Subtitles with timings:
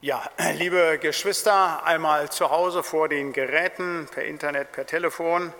[0.00, 0.22] Ja,
[0.54, 5.52] liebe Geschwister, einmal zu Hause vor den Geräten, per Internet, per Telefon,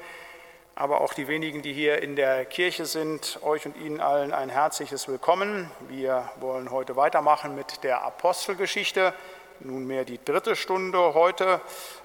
[0.76, 4.48] aber auch die wenigen, die hier in der Kirche sind, euch und Ihnen allen ein
[4.48, 5.68] herzliches Willkommen.
[5.88, 9.12] Wir wollen heute weitermachen mit der Apostelgeschichte,
[9.58, 11.60] nunmehr die dritte Stunde heute,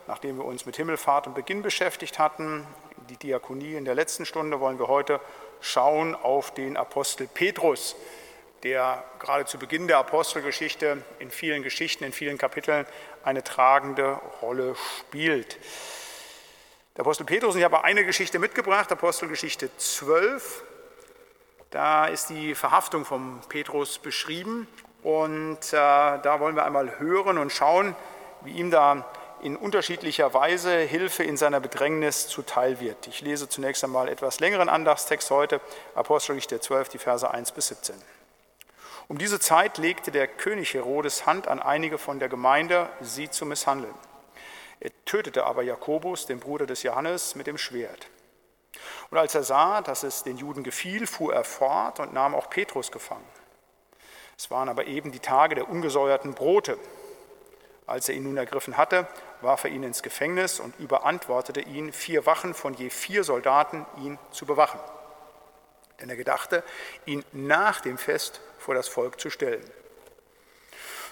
[0.08, 2.66] nachdem wir uns mit Himmelfahrt und Beginn beschäftigt hatten.
[3.12, 5.20] Die Diakonie in der letzten Stunde wollen wir heute
[5.62, 7.96] schauen auf den Apostel Petrus
[8.64, 12.86] der gerade zu Beginn der Apostelgeschichte in vielen Geschichten, in vielen Kapiteln
[13.24, 15.58] eine tragende Rolle spielt.
[16.96, 20.64] Der Apostel Petrus, und ich habe eine Geschichte mitgebracht, Apostelgeschichte 12.
[21.72, 24.68] Da ist die Verhaftung von Petrus beschrieben
[25.02, 27.96] und äh, da wollen wir einmal hören und schauen,
[28.42, 29.06] wie ihm da
[29.42, 33.08] in unterschiedlicher Weise Hilfe in seiner Bedrängnis zuteil wird.
[33.08, 35.60] Ich lese zunächst einmal etwas längeren Andachtstext heute,
[35.96, 37.96] Apostelgeschichte 12, die Verse 1 bis 17.
[39.08, 43.46] Um diese Zeit legte der König Herodes Hand an einige von der Gemeinde, sie zu
[43.46, 43.94] misshandeln.
[44.80, 48.08] Er tötete aber Jakobus, den Bruder des Johannes, mit dem Schwert.
[49.10, 52.50] Und als er sah, dass es den Juden gefiel, fuhr er fort und nahm auch
[52.50, 53.28] Petrus gefangen.
[54.38, 56.78] Es waren aber eben die Tage der ungesäuerten Brote.
[57.86, 59.08] Als er ihn nun ergriffen hatte,
[59.42, 64.18] warf er ihn ins Gefängnis und überantwortete ihn, vier Wachen von je vier Soldaten ihn
[64.32, 64.80] zu bewachen.
[66.00, 66.64] Denn er gedachte,
[67.06, 69.64] ihn nach dem Fest vor das Volk zu stellen.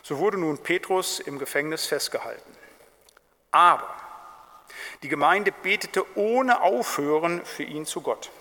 [0.03, 2.57] So wurde nun Petrus im Gefängnis festgehalten.
[3.51, 3.93] Aber
[5.03, 8.31] die Gemeinde betete ohne Aufhören für ihn zu Gott.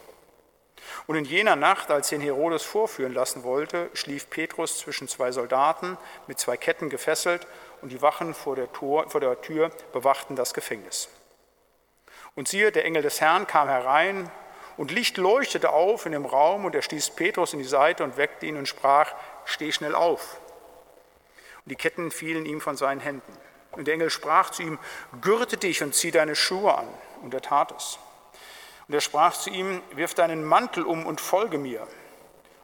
[1.06, 5.98] Und in jener Nacht, als ihn Herodes vorführen lassen wollte, schlief Petrus zwischen zwei Soldaten
[6.26, 7.46] mit zwei Ketten gefesselt
[7.82, 11.08] und die Wachen vor der, Tor, vor der Tür bewachten das Gefängnis.
[12.36, 14.30] Und siehe, der Engel des Herrn kam herein
[14.80, 18.16] und Licht leuchtete auf in dem Raum und er stieß Petrus in die Seite und
[18.16, 19.12] weckte ihn und sprach,
[19.44, 20.40] steh schnell auf.
[21.58, 23.30] Und die Ketten fielen ihm von seinen Händen.
[23.72, 24.78] Und der Engel sprach zu ihm,
[25.20, 26.88] gürte dich und zieh deine Schuhe an.
[27.20, 27.98] Und er tat es.
[28.88, 31.86] Und er sprach zu ihm, wirf deinen Mantel um und folge mir.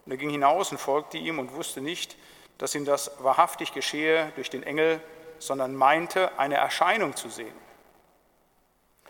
[0.07, 2.17] Und er ging hinaus und folgte ihm und wusste nicht,
[2.57, 5.03] dass ihm das wahrhaftig geschehe durch den Engel,
[5.39, 7.66] sondern meinte, eine Erscheinung zu sehen.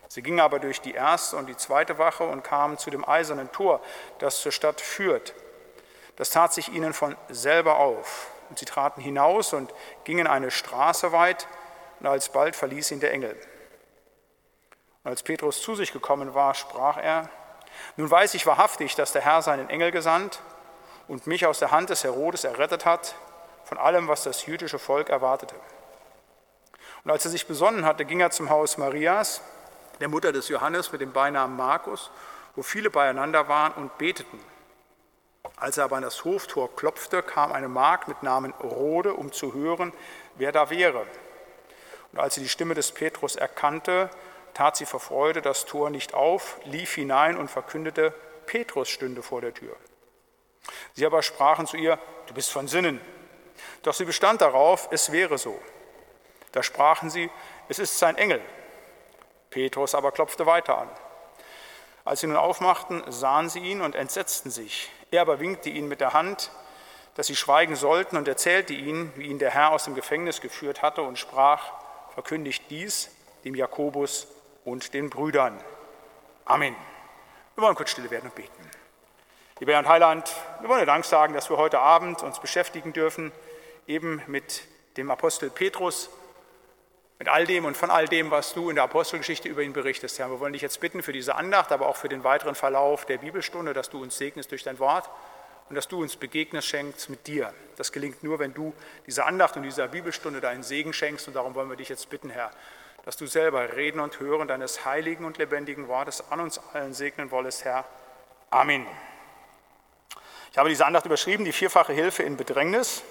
[0.09, 3.51] Sie gingen aber durch die erste und die zweite Wache und kamen zu dem eisernen
[3.53, 3.81] Tor,
[4.19, 5.35] das zur Stadt führt.
[6.17, 8.31] Das tat sich ihnen von selber auf.
[8.49, 9.75] Und sie traten hinaus und
[10.05, 11.49] gingen eine Straße weit,
[11.99, 13.35] und alsbald verließ ihn der Engel.
[15.03, 17.29] Und als Petrus zu sich gekommen war, sprach er,
[17.97, 20.41] nun weiß ich wahrhaftig, dass der Herr seinen Engel gesandt
[21.09, 23.15] und mich aus der Hand des Herodes errettet hat,
[23.65, 25.57] von allem, was das jüdische Volk erwartete.
[27.05, 29.41] Und als er sich besonnen hatte, ging er zum Haus Marias,
[30.01, 32.11] der Mutter des Johannes mit dem Beinamen Markus,
[32.55, 34.41] wo viele beieinander waren und beteten.
[35.57, 39.55] Als er aber an das Hoftor klopfte, kam eine Magd mit Namen Rode, um zu
[39.55, 39.93] hören,
[40.35, 41.07] wer da wäre.
[42.13, 44.11] Und als sie die Stimme des Petrus erkannte,
[44.55, 48.13] tat sie vor Freude das Tor nicht auf, lief hinein und verkündete,
[48.47, 49.77] Petrus stünde vor der Tür.
[50.95, 53.01] Sie aber sprachen zu ihr, du bist von Sinnen.
[53.83, 55.61] Doch sie bestand darauf, es wäre so.
[56.53, 57.31] Da sprachen sie,
[57.69, 58.41] es ist sein Engel.
[59.57, 60.91] Petrus aber klopfte weiter an.
[62.05, 64.91] Als sie nun aufmachten, sahen sie ihn und entsetzten sich.
[65.11, 66.51] Er aber winkte ihnen mit der Hand,
[67.15, 70.83] dass sie schweigen sollten und erzählte ihnen, wie ihn der Herr aus dem Gefängnis geführt
[70.83, 71.73] hatte und sprach,
[72.13, 73.11] verkündigt dies
[73.45, 74.27] dem Jakobus
[74.67, 75.59] und den Brüdern.
[76.45, 76.77] Amen.
[77.55, 78.71] Wir wollen kurz stille werden und beten.
[79.59, 80.31] Lieber Herr und Heiland,
[80.61, 83.33] wir wollen dir Dank sagen, dass wir heute Abend uns beschäftigen dürfen,
[83.87, 84.65] eben mit
[84.99, 86.11] dem Apostel Petrus,
[87.19, 90.19] mit all dem und von all dem, was du in der Apostelgeschichte über ihn berichtest,
[90.19, 90.31] Herr.
[90.31, 93.19] Wir wollen dich jetzt bitten für diese Andacht, aber auch für den weiteren Verlauf der
[93.19, 95.09] Bibelstunde, dass du uns segnest durch dein Wort
[95.69, 97.53] und dass du uns Begegnis schenkst mit dir.
[97.77, 98.75] Das gelingt nur, wenn du
[99.07, 101.27] dieser Andacht und dieser Bibelstunde deinen Segen schenkst.
[101.27, 102.51] Und darum wollen wir dich jetzt bitten, Herr,
[103.05, 107.31] dass du selber reden und hören deines heiligen und lebendigen Wortes an uns allen segnen
[107.31, 107.85] wollest, Herr.
[108.51, 108.87] Amen.
[110.53, 113.03] Ich habe diese Andacht überschrieben, die vierfache Hilfe in Bedrängnis.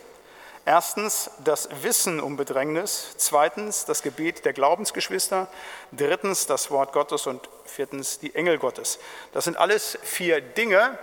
[0.67, 5.47] Erstens das Wissen um Bedrängnis, zweitens das Gebet der Glaubensgeschwister,
[5.91, 8.97] drittens das Wort Gottes und viertens die Engel Gottes.
[9.31, 10.97] Das sind alles vier Dinge,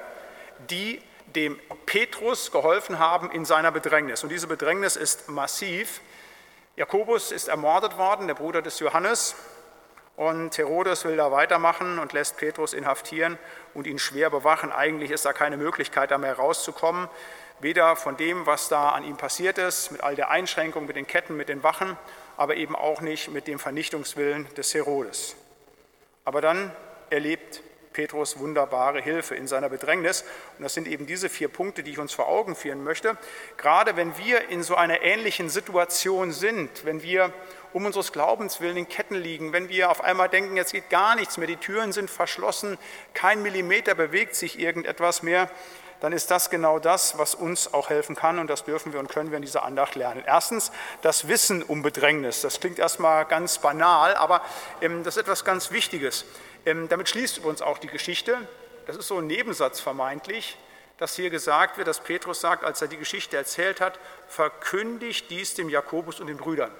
[0.68, 1.00] die
[1.36, 4.24] dem Petrus geholfen haben in seiner Bedrängnis.
[4.24, 6.00] Und diese Bedrängnis ist massiv.
[6.74, 9.36] Jakobus ist ermordet worden, der Bruder des Johannes.
[10.16, 13.38] Und Herodes will da weitermachen und lässt Petrus inhaftieren
[13.74, 14.72] und ihn schwer bewachen.
[14.72, 17.08] Eigentlich ist da keine Möglichkeit, da mehr rauszukommen
[17.62, 21.06] weder von dem, was da an ihm passiert ist, mit all der Einschränkung, mit den
[21.06, 21.96] Ketten, mit den Wachen,
[22.36, 25.36] aber eben auch nicht mit dem Vernichtungswillen des Herodes.
[26.24, 26.72] Aber dann
[27.10, 27.62] erlebt
[27.92, 30.24] Petrus wunderbare Hilfe in seiner Bedrängnis.
[30.56, 33.16] Und das sind eben diese vier Punkte, die ich uns vor Augen führen möchte.
[33.56, 37.32] Gerade wenn wir in so einer ähnlichen Situation sind, wenn wir
[37.72, 41.14] um unseres Glaubens willen in Ketten liegen, wenn wir auf einmal denken, jetzt geht gar
[41.14, 42.78] nichts mehr, die Türen sind verschlossen,
[43.14, 45.50] kein Millimeter bewegt sich irgendetwas mehr,
[46.02, 49.08] dann ist das genau das, was uns auch helfen kann und das dürfen wir und
[49.08, 50.24] können wir in dieser Andacht lernen.
[50.26, 52.40] Erstens das Wissen um Bedrängnis.
[52.40, 54.42] Das klingt erstmal ganz banal, aber
[54.80, 56.24] ähm, das ist etwas ganz Wichtiges.
[56.66, 58.36] Ähm, damit schließt übrigens auch die Geschichte.
[58.88, 60.58] Das ist so ein Nebensatz vermeintlich,
[60.98, 65.54] dass hier gesagt wird, dass Petrus sagt, als er die Geschichte erzählt hat, verkündigt dies
[65.54, 66.72] dem Jakobus und den Brüdern.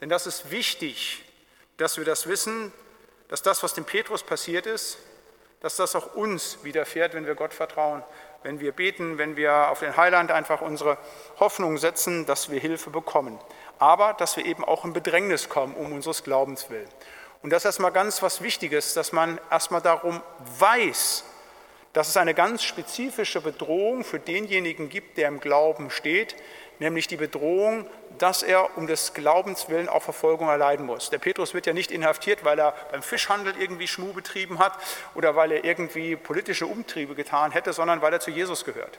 [0.00, 1.24] Denn das ist wichtig,
[1.76, 2.72] dass wir das wissen,
[3.26, 4.98] dass das, was dem Petrus passiert ist,
[5.60, 8.02] dass das auch uns widerfährt, wenn wir Gott vertrauen,
[8.42, 10.98] wenn wir beten, wenn wir auf den Heiland einfach unsere
[11.40, 13.38] Hoffnung setzen, dass wir Hilfe bekommen.
[13.78, 16.88] Aber dass wir eben auch in Bedrängnis kommen, um unseres Glaubens willen.
[17.42, 20.20] Und das ist erstmal ganz was Wichtiges, dass man erstmal darum
[20.58, 21.24] weiß,
[21.92, 26.36] dass es eine ganz spezifische Bedrohung für denjenigen gibt, der im Glauben steht,
[26.78, 27.86] nämlich die Bedrohung,
[28.18, 31.10] dass er um des Glaubens willen auch Verfolgung erleiden muss.
[31.10, 34.72] Der Petrus wird ja nicht inhaftiert, weil er beim Fischhandel irgendwie Schmuh betrieben hat
[35.14, 38.98] oder weil er irgendwie politische Umtriebe getan hätte, sondern weil er zu Jesus gehört.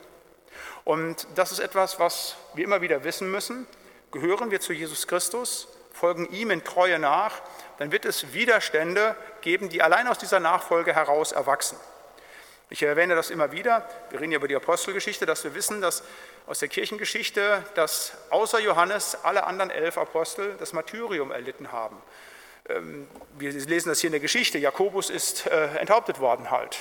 [0.84, 3.66] Und das ist etwas, was wir immer wieder wissen müssen.
[4.12, 7.40] Gehören wir zu Jesus Christus, folgen ihm in Treue nach,
[7.78, 11.78] dann wird es Widerstände geben, die allein aus dieser Nachfolge heraus erwachsen.
[12.72, 16.04] Ich erwähne das immer wieder, wir reden ja über die Apostelgeschichte, dass wir wissen, dass
[16.46, 21.96] aus der Kirchengeschichte, dass außer Johannes alle anderen elf Apostel das Martyrium erlitten haben.
[22.68, 26.76] Ähm, wir lesen das hier in der Geschichte, Jakobus ist äh, enthauptet worden halt.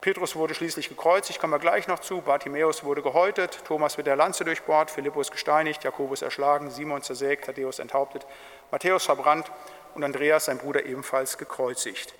[0.00, 2.20] Petrus wurde schließlich gekreuzigt, kommen wir gleich noch zu.
[2.20, 7.80] Bartimäus wurde gehäutet, Thomas mit der Lanze durchbohrt, Philippus gesteinigt, Jakobus erschlagen, Simon zersägt, Thaddäus
[7.80, 8.26] enthauptet,
[8.70, 9.50] Matthäus verbrannt
[9.96, 12.14] und Andreas, sein Bruder, ebenfalls gekreuzigt.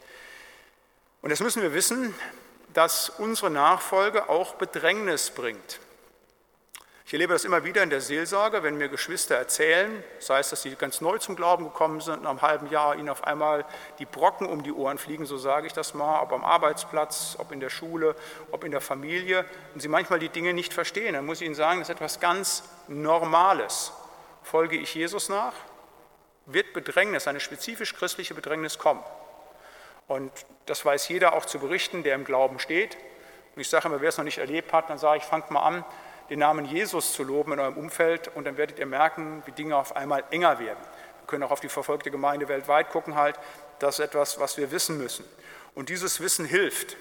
[1.23, 2.15] Und das müssen wir wissen,
[2.75, 5.81] dass unsere Nachfolge auch Bedrängnis bringt.
[7.13, 10.63] Ich erlebe das immer wieder in der Seelsorge, wenn mir Geschwister erzählen, sei es, dass
[10.63, 13.67] sie ganz neu zum Glauben gekommen sind und nach einem halben Jahr ihnen auf einmal
[13.99, 17.53] die Brocken um die Ohren fliegen, so sage ich das mal, ob am Arbeitsplatz, ob
[17.53, 18.17] in der Schule,
[18.51, 21.13] ob in der Familie, und sie manchmal die Dinge nicht verstehen.
[21.13, 23.93] Dann muss ich ihnen sagen, das ist etwas ganz Normales.
[24.43, 25.53] Folge ich Jesus nach,
[26.47, 29.05] wird Bedrängnis, eine spezifisch christliche Bedrängnis kommen.
[30.09, 30.31] Und
[30.67, 32.97] das weiß jeder auch zu berichten, der im Glauben steht.
[33.55, 35.63] Und ich sage immer, wer es noch nicht erlebt hat, dann sage ich, fangt mal
[35.63, 35.85] an,
[36.31, 39.77] den Namen Jesus zu loben in eurem Umfeld und dann werdet ihr merken, wie Dinge
[39.77, 40.79] auf einmal enger werden.
[40.79, 43.39] Wir können auch auf die verfolgte Gemeinde weltweit gucken halt.
[43.79, 45.25] Das ist etwas, was wir wissen müssen.
[45.75, 46.97] Und dieses Wissen hilft.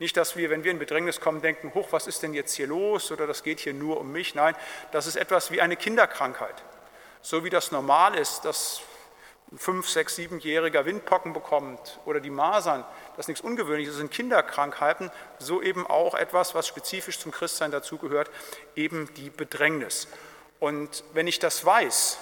[0.00, 2.66] Nicht, dass wir, wenn wir in Bedrängnis kommen, denken, hoch, was ist denn jetzt hier
[2.66, 4.34] los oder das geht hier nur um mich.
[4.34, 4.56] Nein,
[4.90, 6.64] das ist etwas wie eine Kinderkrankheit.
[7.22, 8.82] So wie das normal ist, dass
[9.52, 12.84] ein fünf-, sechs-, siebenjähriger Windpocken bekommt oder die Masern,
[13.16, 17.70] das ist nichts Ungewöhnliches, das sind Kinderkrankheiten, so eben auch etwas, was spezifisch zum Christsein
[17.70, 18.30] dazugehört,
[18.74, 20.08] eben die Bedrängnis.
[20.60, 22.18] Und wenn ich das weiß,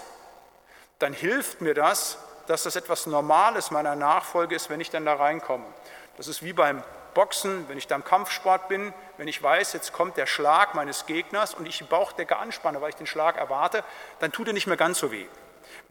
[0.98, 5.14] dann hilft mir das, dass das etwas Normales meiner Nachfolge ist, wenn ich dann da
[5.14, 5.64] reinkomme.
[6.16, 6.82] Das ist wie beim
[7.14, 11.06] Boxen, wenn ich da im Kampfsport bin, wenn ich weiß, jetzt kommt der Schlag meines
[11.06, 13.84] Gegners und ich die Bauchdecke anspanne, weil ich den Schlag erwarte,
[14.18, 15.26] dann tut er nicht mehr ganz so weh.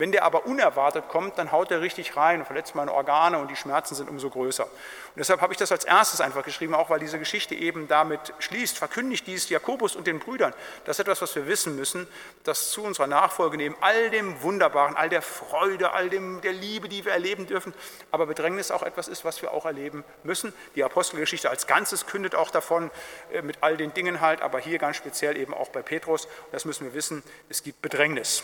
[0.01, 3.51] Wenn der aber unerwartet kommt, dann haut er richtig rein und verletzt meine Organe und
[3.51, 4.63] die Schmerzen sind umso größer.
[4.63, 4.71] Und
[5.15, 8.79] deshalb habe ich das als erstes einfach geschrieben, auch weil diese Geschichte eben damit schließt.
[8.79, 10.55] Verkündigt dies Jakobus und den Brüdern.
[10.85, 12.07] Das ist etwas, was wir wissen müssen,
[12.45, 16.89] dass zu unserer Nachfolge neben all dem Wunderbaren, all der Freude, all dem der Liebe,
[16.89, 17.71] die wir erleben dürfen,
[18.09, 20.51] aber Bedrängnis auch etwas ist, was wir auch erleben müssen.
[20.73, 22.89] Die Apostelgeschichte als Ganzes kündet auch davon
[23.31, 26.27] äh, mit all den Dingen halt, aber hier ganz speziell eben auch bei Petrus.
[26.51, 28.41] Das müssen wir wissen, es gibt Bedrängnis.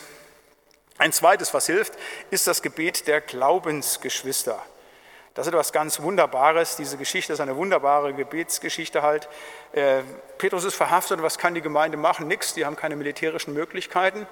[0.98, 1.94] Ein zweites, was hilft,
[2.30, 4.60] ist das Gebet der Glaubensgeschwister.
[5.34, 6.74] Das ist etwas ganz Wunderbares.
[6.74, 9.28] Diese Geschichte ist eine wunderbare Gebetsgeschichte halt.
[9.70, 10.02] Äh,
[10.36, 11.22] Petrus ist verhaftet.
[11.22, 12.26] Was kann die Gemeinde machen?
[12.26, 12.54] Nichts.
[12.54, 14.26] Die haben keine militärischen Möglichkeiten.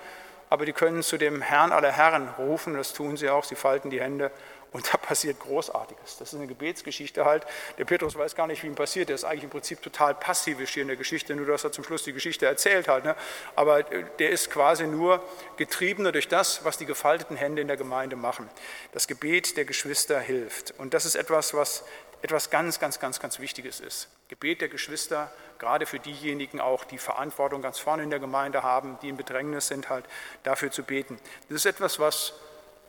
[0.50, 2.74] Aber die können zu dem Herrn aller Herren rufen.
[2.76, 3.44] Das tun sie auch.
[3.44, 4.32] Sie falten die Hände
[4.72, 6.18] und da passiert Großartiges.
[6.18, 7.46] Das ist eine Gebetsgeschichte halt.
[7.78, 9.08] Der Petrus weiß gar nicht, wie ihm passiert.
[9.08, 11.84] Der ist eigentlich im Prinzip total passivisch hier in der Geschichte, nur dass er zum
[11.84, 13.04] Schluss die Geschichte erzählt hat.
[13.04, 13.16] Ne?
[13.54, 15.22] Aber äh, der ist quasi nur
[15.56, 18.50] getriebener durch das, was die gefalteten Hände in der Gemeinde machen.
[18.92, 20.74] Das Gebet der Geschwister hilft.
[20.78, 21.84] Und das ist etwas, was
[22.22, 24.08] etwas ganz, ganz, ganz, ganz Wichtiges ist.
[24.28, 28.98] Gebet der Geschwister, gerade für diejenigen auch, die Verantwortung ganz vorne in der Gemeinde haben,
[29.00, 30.04] die in Bedrängnis sind, halt
[30.42, 31.18] dafür zu beten.
[31.48, 32.34] Das ist etwas, was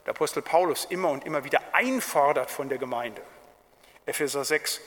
[0.08, 3.22] der Apostel Paulus immer und immer wieder einfordert von der Gemeinde.
[4.06, 4.80] Epheser 6.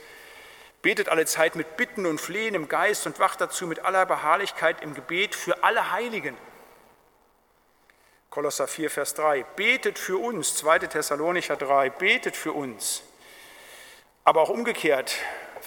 [0.80, 4.80] Betet alle Zeit mit Bitten und Flehen im Geist und wacht dazu mit aller Beharrlichkeit
[4.80, 6.38] im Gebet für alle Heiligen.
[8.30, 9.42] Kolosser 4, Vers 3.
[9.56, 10.78] Betet für uns, 2.
[10.78, 13.02] Thessalonicher 3, betet für uns.
[14.24, 15.16] Aber auch umgekehrt,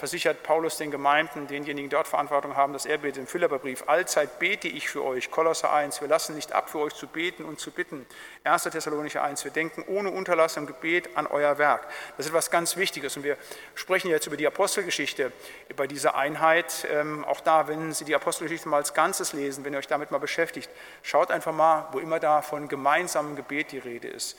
[0.03, 3.86] versichert Paulus den Gemeinden, denjenigen, die dort Verantwortung haben, dass er betet im Philipperbrief.
[3.88, 6.01] Allzeit bete ich für euch, Kolosser 1.
[6.01, 8.05] Wir lassen nicht ab, für euch zu beten und zu bitten.
[8.43, 8.63] 1.
[8.63, 9.45] Thessalonicher 1.
[9.45, 11.88] Wir denken ohne Unterlass im Gebet an euer Werk.
[12.17, 13.15] Das ist etwas ganz Wichtiges.
[13.15, 13.38] Und wir
[13.75, 15.31] sprechen jetzt über die Apostelgeschichte,
[15.69, 16.86] über diese Einheit.
[16.91, 20.12] Ähm, auch da, wenn Sie die Apostelgeschichte mal als Ganzes lesen, wenn ihr euch damit
[20.12, 20.69] mal beschäftigt,
[21.01, 24.38] schaut einfach mal, wo immer da von gemeinsamem Gebet die Rede ist.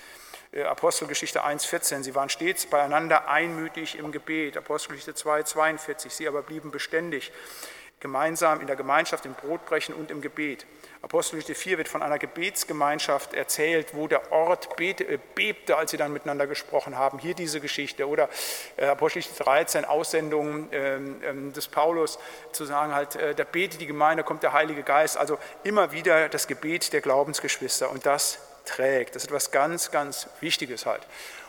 [0.54, 2.02] Äh, Apostelgeschichte 1,14.
[2.02, 4.56] Sie waren stets beieinander einmütig im Gebet.
[4.56, 6.10] Apostelgeschichte 2,42.
[6.10, 7.32] Sie aber blieben beständig
[8.00, 10.66] gemeinsam in der Gemeinschaft, im Brotbrechen und im Gebet.
[11.00, 16.12] Apostelgeschichte 4 wird von einer Gebetsgemeinschaft erzählt, wo der Ort äh, bebte, als sie dann
[16.12, 17.18] miteinander gesprochen haben.
[17.18, 18.06] Hier diese Geschichte.
[18.06, 18.28] Oder
[18.76, 22.18] äh, Apostelgeschichte 13, Aussendung ähm, ähm, des Paulus,
[22.52, 25.16] zu sagen halt, da betet die Gemeinde, kommt der Heilige Geist.
[25.16, 27.90] Also immer wieder das Gebet der Glaubensgeschwister.
[27.90, 29.14] Und das trägt.
[29.14, 31.02] Das ist etwas ganz, ganz Wichtiges halt.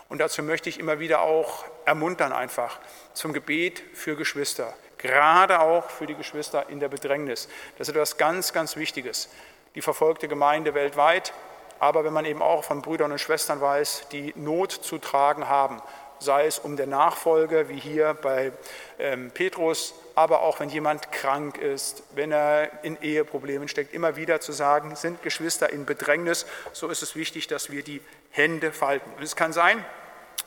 [0.10, 2.80] Und dazu möchte ich immer wieder auch ermuntern einfach
[3.14, 7.48] zum Gebet für Geschwister, gerade auch für die Geschwister in der Bedrängnis.
[7.78, 9.30] Das ist etwas ganz, ganz Wichtiges.
[9.74, 11.34] Die verfolgte Gemeinde weltweit,
[11.80, 15.82] aber wenn man eben auch von Brüdern und Schwestern weiß, die Not zu tragen haben,
[16.20, 18.52] sei es um der Nachfolge, wie hier bei
[19.00, 24.40] ähm, Petrus, aber auch wenn jemand krank ist, wenn er in Eheproblemen steckt, immer wieder
[24.40, 29.12] zu sagen, sind Geschwister in Bedrängnis, so ist es wichtig, dass wir die Hände falten.
[29.18, 29.84] Und es kann sein,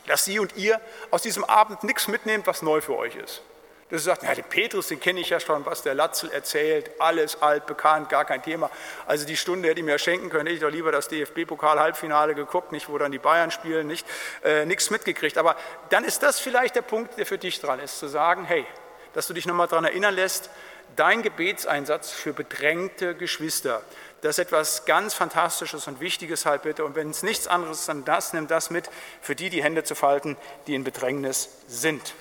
[0.07, 3.41] dass Sie und ihr aus diesem Abend nichts mitnehmt, was neu für euch ist.
[3.89, 6.91] Dass ihr sagt, ja, den Petrus, den kenne ich ja schon, was der Latzel erzählt,
[6.99, 8.69] alles altbekannt, gar kein Thema.
[9.07, 12.71] Also die Stunde hätte ich mir schenken können, hätte ich doch lieber das DFB-Pokal-Halbfinale geguckt,
[12.71, 14.05] nicht, wo dann die Bayern spielen, nicht,
[14.43, 15.39] äh, nichts mitgekriegt.
[15.39, 15.55] Aber
[15.89, 18.65] dann ist das vielleicht der Punkt, der für dich dran ist, zu sagen, hey,
[19.13, 20.51] dass du dich nochmal daran erinnern lässt,
[20.95, 23.81] dein Gebetseinsatz für bedrängte Geschwister,
[24.21, 26.83] das ist etwas ganz Fantastisches und Wichtiges halt bitte.
[26.83, 28.89] Und wenn es nichts anderes ist, dann das, nimm das mit,
[29.21, 30.35] für die die Hände zu falten,
[30.67, 32.13] die in Bedrängnis sind.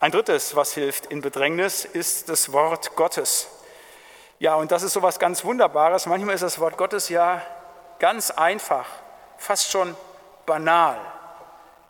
[0.00, 3.48] Ein drittes, was hilft in Bedrängnis, ist das Wort Gottes.
[4.38, 6.06] Ja, und das ist so was ganz Wunderbares.
[6.06, 7.42] Manchmal ist das Wort Gottes ja
[7.98, 8.86] ganz einfach,
[9.38, 9.96] fast schon
[10.46, 11.00] banal.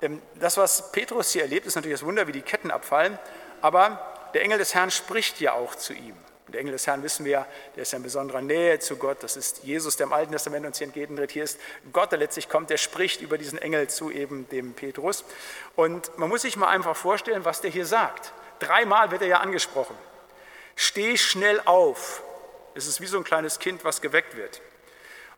[0.00, 3.18] Ähm, das, was Petrus hier erlebt, ist natürlich das Wunder, wie die Ketten abfallen.
[3.60, 4.00] Aber
[4.32, 6.16] der Engel des Herrn spricht ja auch zu ihm.
[6.49, 7.45] Und der Engel des Herrn wissen wir,
[7.76, 9.23] der ist ja in besonderer Nähe zu Gott.
[9.23, 11.31] Das ist Jesus, der im Alten Testament uns hier entgegentritt.
[11.31, 11.61] Hier ist
[11.93, 15.26] Gott, der letztlich kommt, der spricht über diesen Engel zu eben dem Petrus.
[15.76, 18.33] Und man muss sich mal einfach vorstellen, was der hier sagt.
[18.61, 19.95] Dreimal wird er ja angesprochen.
[20.75, 22.23] Steh schnell auf.
[22.75, 24.62] Es ist wie so ein kleines Kind, was geweckt wird.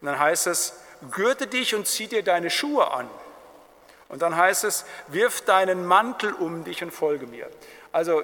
[0.00, 0.75] Und dann heißt es,
[1.11, 3.11] gürte dich und zieh dir deine Schuhe an.
[4.09, 7.49] Und dann heißt es, wirf deinen Mantel um dich und folge mir.
[7.92, 8.23] Also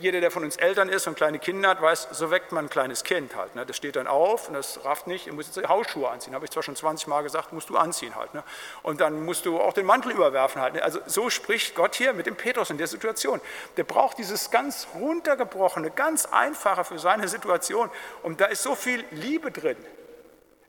[0.00, 2.68] jeder, der von uns Eltern ist und kleine Kinder hat, weiß, so weckt man ein
[2.68, 3.54] kleines Kind halt.
[3.54, 3.64] Ne?
[3.64, 6.34] Das steht dann auf und das rafft nicht, du musst jetzt Hausschuhe anziehen.
[6.34, 8.34] Habe ich zwar schon 20 Mal gesagt, musst du anziehen halt.
[8.34, 8.42] Ne?
[8.82, 10.74] Und dann musst du auch den Mantel überwerfen halt.
[10.74, 10.82] Ne?
[10.82, 13.40] Also so spricht Gott hier mit dem Petrus in der Situation.
[13.76, 17.90] Der braucht dieses ganz runtergebrochene, ganz einfache für seine Situation.
[18.24, 19.76] Und da ist so viel Liebe drin.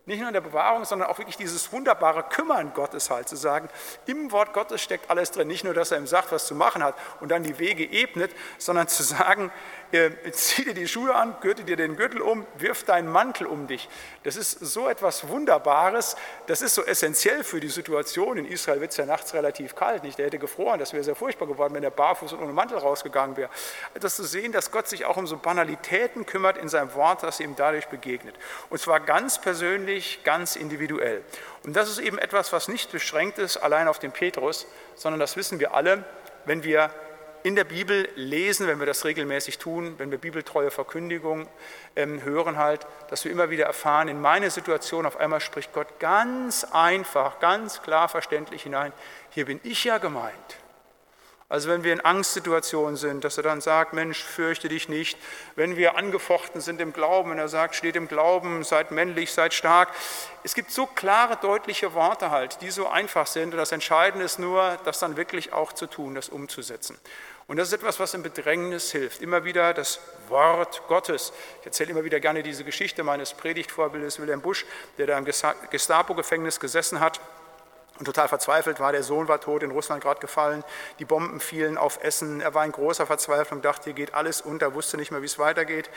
[0.08, 3.70] Nicht nur in der Bewahrung, sondern auch wirklich dieses wunderbare Kümmern Gottes halt zu sagen,
[4.06, 5.48] im Wort Gottes steckt alles drin.
[5.48, 8.32] Nicht nur, dass er ihm sagt, was zu machen hat und dann die Wege ebnet,
[8.60, 9.52] sondern zu sagen,
[9.96, 13.68] äh, zieh dir die Schuhe an, gürte dir den Gürtel um, wirf deinen Mantel um
[13.68, 13.90] dich.
[14.24, 16.16] Das ist so etwas Wunderbares,
[16.48, 18.38] das ist so essentiell für die Situation.
[18.38, 20.18] In Israel wird es ja nachts relativ kalt, nicht?
[20.18, 23.38] Der hätte gefroren, das wäre sehr furchtbar geworden, wenn er barfuß und ohne Mantel rausgegangen
[23.38, 23.50] wäre.
[24.00, 27.40] Das zu sehen, dass Gott sich auch um so Banalitäten kümmert in seinem Wort, dass
[27.40, 28.36] ihm dadurch begegnet.
[28.70, 31.24] Und zwar ganz persönlich, ganz individuell.
[31.64, 35.36] Und das ist eben etwas, was nicht beschränkt ist allein auf den Petrus, sondern das
[35.36, 36.04] wissen wir alle,
[36.46, 36.92] wenn wir
[37.46, 41.48] in der Bibel lesen, wenn wir das regelmäßig tun, wenn wir bibeltreue Verkündigung
[41.96, 46.00] ähm, hören, halt, dass wir immer wieder erfahren, in meine Situation auf einmal spricht Gott
[46.00, 48.94] ganz einfach, ganz klar verständlich hinein,
[49.30, 50.58] hier bin ich ja gemeint.
[51.48, 55.16] Also wenn wir in Angstsituationen sind, dass er dann sagt, Mensch, fürchte dich nicht.
[55.56, 59.54] Wenn wir angefochten sind im Glauben, wenn er sagt, steht im Glauben, seid männlich, seid
[59.54, 59.90] stark.
[60.44, 63.54] Es gibt so klare, deutliche Worte halt, die so einfach sind.
[63.54, 66.98] Und das Entscheidende ist nur, das dann wirklich auch zu tun, das umzusetzen.
[67.48, 69.22] Und das ist etwas, was im Bedrängnis hilft.
[69.22, 70.00] Immer wieder das
[70.30, 71.32] Wort Gottes.
[71.60, 74.66] Ich erzähle immer wieder gerne diese Geschichte meines Predigtvorbildes Wilhelm Busch,
[74.98, 77.22] der da im Gestapo-Gefängnis gesessen hat
[77.98, 78.92] und total verzweifelt war.
[78.92, 80.64] Der Sohn war tot, in Russland gerade gefallen,
[81.00, 82.42] die Bomben fielen auf Essen.
[82.42, 85.40] Er war in großer Verzweiflung, dachte, hier geht alles unter, wusste nicht mehr, wie es
[85.40, 85.90] weitergeht.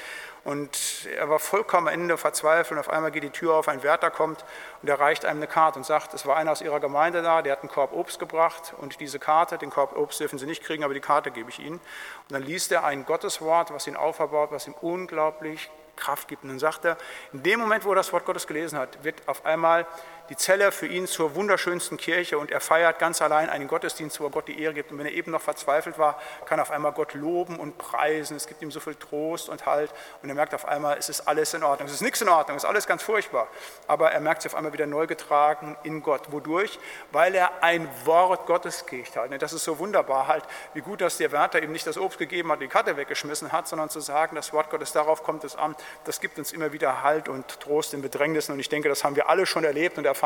[0.44, 2.72] Und er war vollkommen am Ende verzweifelt.
[2.72, 4.44] Und auf einmal geht die Tür auf, ein Wärter kommt
[4.82, 7.42] und er reicht einem eine Karte und sagt, es war einer aus ihrer Gemeinde da,
[7.42, 10.62] der hat einen Korb Obst gebracht und diese Karte, den Korb Obst dürfen Sie nicht
[10.62, 11.76] kriegen, aber die Karte gebe ich Ihnen.
[11.76, 16.44] Und dann liest er ein Gotteswort, was ihn auferbaut, was ihm unglaublich Kraft gibt.
[16.44, 16.96] Und dann sagt er,
[17.32, 19.86] in dem Moment, wo er das Wort Gottes gelesen hat, wird auf einmal
[20.28, 24.24] die Zelle für ihn zur wunderschönsten Kirche und er feiert ganz allein einen Gottesdienst, wo
[24.24, 24.92] er Gott die Ehre gibt.
[24.92, 28.36] Und wenn er eben noch verzweifelt war, kann er auf einmal Gott loben und preisen.
[28.36, 29.90] Es gibt ihm so viel Trost und Halt
[30.22, 31.88] und er merkt auf einmal, es ist alles in Ordnung.
[31.88, 33.48] Es ist nichts in Ordnung, es ist alles ganz furchtbar.
[33.86, 36.30] Aber er merkt sich auf einmal wieder neu getragen in Gott.
[36.30, 36.78] Wodurch?
[37.10, 39.30] Weil er ein Wort Gottes kriegt hat.
[39.40, 40.44] Das ist so wunderbar halt,
[40.74, 43.66] wie gut, dass der Wärter ihm nicht das Obst gegeben hat, die Karte weggeschmissen hat,
[43.68, 45.74] sondern zu sagen, das Wort Gottes, darauf kommt es an.
[46.04, 48.52] Das gibt uns immer wieder Halt und Trost in Bedrängnissen.
[48.52, 50.17] Und ich denke, das haben wir alle schon erlebt und erfahren,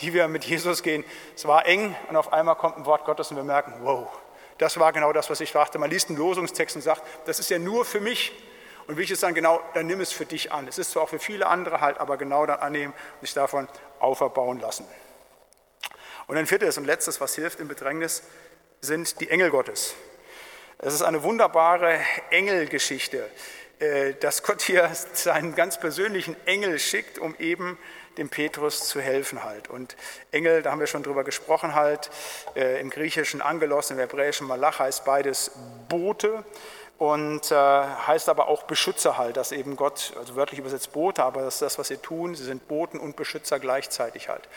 [0.00, 1.04] die wir mit Jesus gehen.
[1.34, 4.08] Es war eng und auf einmal kommt ein Wort Gottes und wir merken, wow,
[4.58, 5.78] das war genau das, was ich dachte.
[5.78, 8.32] Man liest einen Losungstext und sagt, das ist ja nur für mich.
[8.86, 10.66] Und wie ich es dann genau, dann nimm es für dich an.
[10.68, 13.68] Es ist zwar auch für viele andere halt, aber genau dann annehmen und sich davon
[14.00, 14.86] auferbauen lassen.
[16.26, 18.22] Und ein viertes und letztes, was hilft im Bedrängnis,
[18.80, 19.94] sind die Engel Gottes.
[20.78, 22.00] Es ist eine wunderbare
[22.30, 23.30] Engelgeschichte,
[23.78, 27.78] äh, dass Gott hier seinen ganz persönlichen Engel schickt, um eben
[28.18, 29.68] dem Petrus zu helfen halt.
[29.68, 29.96] Und
[30.30, 32.10] Engel, da haben wir schon drüber gesprochen halt,
[32.54, 35.52] äh, im Griechischen Angelos, im Hebräischen Malach heißt beides
[35.88, 36.44] Bote
[36.98, 41.42] und äh, heißt aber auch Beschützer halt, dass eben Gott, also wörtlich übersetzt Bote, aber
[41.42, 44.48] das ist das, was sie tun, sie sind Boten und Beschützer gleichzeitig halt.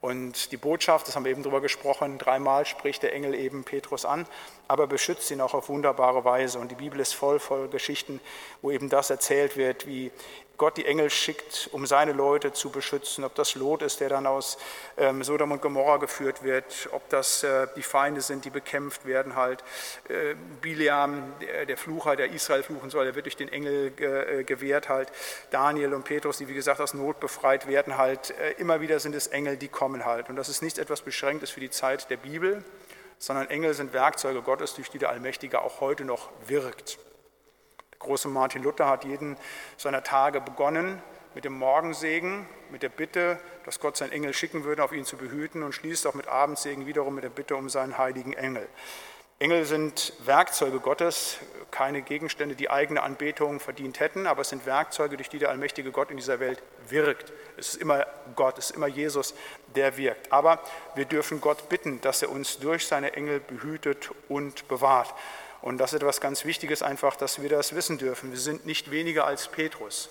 [0.00, 4.04] Und die Botschaft, das haben wir eben drüber gesprochen, dreimal spricht der Engel eben Petrus
[4.04, 4.26] an,
[4.68, 6.60] aber beschützt ihn auch auf wunderbare Weise.
[6.60, 8.20] Und die Bibel ist voll, voll Geschichten,
[8.62, 10.12] wo eben das erzählt wird, wie
[10.58, 14.26] Gott die Engel schickt, um seine Leute zu beschützen, ob das Lot ist, der dann
[14.26, 14.58] aus
[14.96, 19.36] ähm, Sodom und Gomorra geführt wird, ob das äh, die Feinde sind, die bekämpft werden
[19.36, 19.62] halt.
[20.08, 24.42] Äh, Bileam, der, der, Flucher, der Israel fluchen soll, der wird durch den Engel äh,
[24.42, 25.12] gewehrt halt.
[25.50, 28.30] Daniel und Petrus, die wie gesagt aus Not befreit werden halt.
[28.30, 30.28] Äh, immer wieder sind es Engel, die kommen halt.
[30.28, 32.64] Und das ist nicht etwas Beschränktes für die Zeit der Bibel,
[33.20, 36.98] sondern Engel sind Werkzeuge Gottes, durch die der Allmächtige auch heute noch wirkt.
[38.08, 39.36] Große Martin Luther hat jeden
[39.76, 41.02] seiner Tage begonnen
[41.34, 45.18] mit dem Morgensegen, mit der Bitte, dass Gott seinen Engel schicken würde, auf ihn zu
[45.18, 48.66] behüten und schließt auch mit Abendsegen wiederum mit der Bitte um seinen heiligen Engel.
[49.40, 51.36] Engel sind Werkzeuge Gottes,
[51.70, 55.90] keine Gegenstände, die eigene Anbetung verdient hätten, aber es sind Werkzeuge, durch die der allmächtige
[55.90, 57.30] Gott in dieser Welt wirkt.
[57.58, 59.34] Es ist immer Gott, es ist immer Jesus,
[59.76, 60.32] der wirkt.
[60.32, 60.60] Aber
[60.94, 65.14] wir dürfen Gott bitten, dass er uns durch seine Engel behütet und bewahrt.
[65.60, 68.30] Und das ist etwas ganz Wichtiges einfach, dass wir das wissen dürfen.
[68.30, 70.08] Wir sind nicht weniger als Petrus.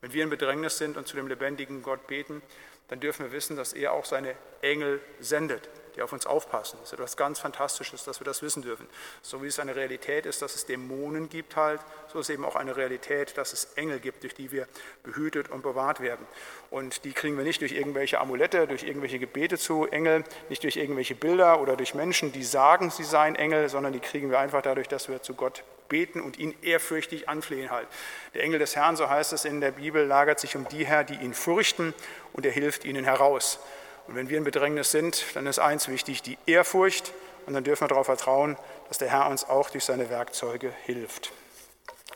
[0.00, 2.42] Wenn wir in Bedrängnis sind und zu dem lebendigen Gott beten,
[2.88, 6.78] dann dürfen wir wissen, dass er auch seine Engel sendet die auf uns aufpassen.
[6.80, 8.86] Das ist etwas ganz Fantastisches, dass wir das wissen dürfen.
[9.22, 11.80] So wie es eine Realität ist, dass es Dämonen gibt halt,
[12.12, 14.66] so ist eben auch eine Realität, dass es Engel gibt, durch die wir
[15.02, 16.26] behütet und bewahrt werden.
[16.70, 20.76] Und die kriegen wir nicht durch irgendwelche Amulette, durch irgendwelche Gebete zu Engel, nicht durch
[20.76, 24.62] irgendwelche Bilder oder durch Menschen, die sagen, sie seien Engel, sondern die kriegen wir einfach
[24.62, 27.86] dadurch, dass wir zu Gott beten und ihn ehrfürchtig anflehen halt.
[28.34, 31.04] Der Engel des Herrn, so heißt es in der Bibel, lagert sich um die her,
[31.04, 31.94] die ihn fürchten
[32.32, 33.60] und er hilft ihnen heraus.
[34.06, 37.12] Und wenn wir in Bedrängnis sind, dann ist eins wichtig, die Ehrfurcht.
[37.46, 38.56] Und dann dürfen wir darauf vertrauen,
[38.88, 41.32] dass der Herr uns auch durch seine Werkzeuge hilft.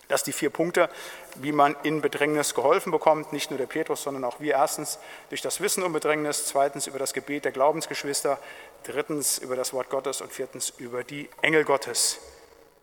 [0.08, 0.88] Das sind die vier Punkte,
[1.34, 3.32] wie man in Bedrängnis geholfen bekommt.
[3.32, 4.54] Nicht nur der Petrus, sondern auch wir.
[4.54, 4.98] Erstens
[5.28, 8.38] durch das Wissen um Bedrängnis, zweitens über das Gebet der Glaubensgeschwister,
[8.84, 12.20] drittens über das Wort Gottes und viertens über die Engel Gottes.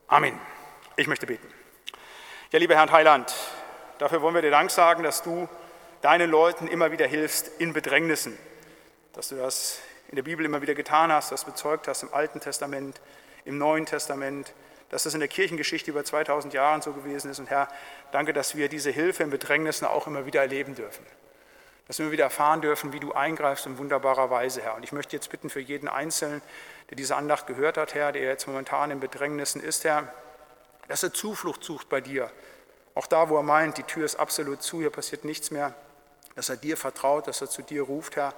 [0.07, 0.39] Amen.
[0.97, 1.47] Ich möchte beten.
[2.51, 3.33] Ja, lieber Herr Heiland,
[3.97, 5.49] dafür wollen wir dir Dank sagen, dass du
[6.01, 8.37] deinen Leuten immer wieder hilfst in Bedrängnissen
[9.15, 12.39] dass du das in der Bibel immer wieder getan hast, das bezeugt hast im Alten
[12.39, 13.01] Testament,
[13.45, 14.53] im Neuen Testament,
[14.89, 17.39] dass das in der Kirchengeschichte über 2000 Jahren so gewesen ist.
[17.39, 17.67] Und Herr,
[18.11, 21.05] danke, dass wir diese Hilfe in Bedrängnissen auch immer wieder erleben dürfen.
[21.87, 24.75] Dass wir immer wieder erfahren dürfen, wie du eingreifst in wunderbarer Weise, Herr.
[24.75, 26.41] Und ich möchte jetzt bitten für jeden Einzelnen,
[26.89, 30.13] der diese Andacht gehört hat, Herr, der jetzt momentan in Bedrängnissen ist, Herr,
[30.87, 32.31] dass er Zuflucht sucht bei dir.
[32.93, 35.73] Auch da, wo er meint, die Tür ist absolut zu, hier passiert nichts mehr,
[36.35, 38.33] dass er dir vertraut, dass er zu dir ruft, Herr,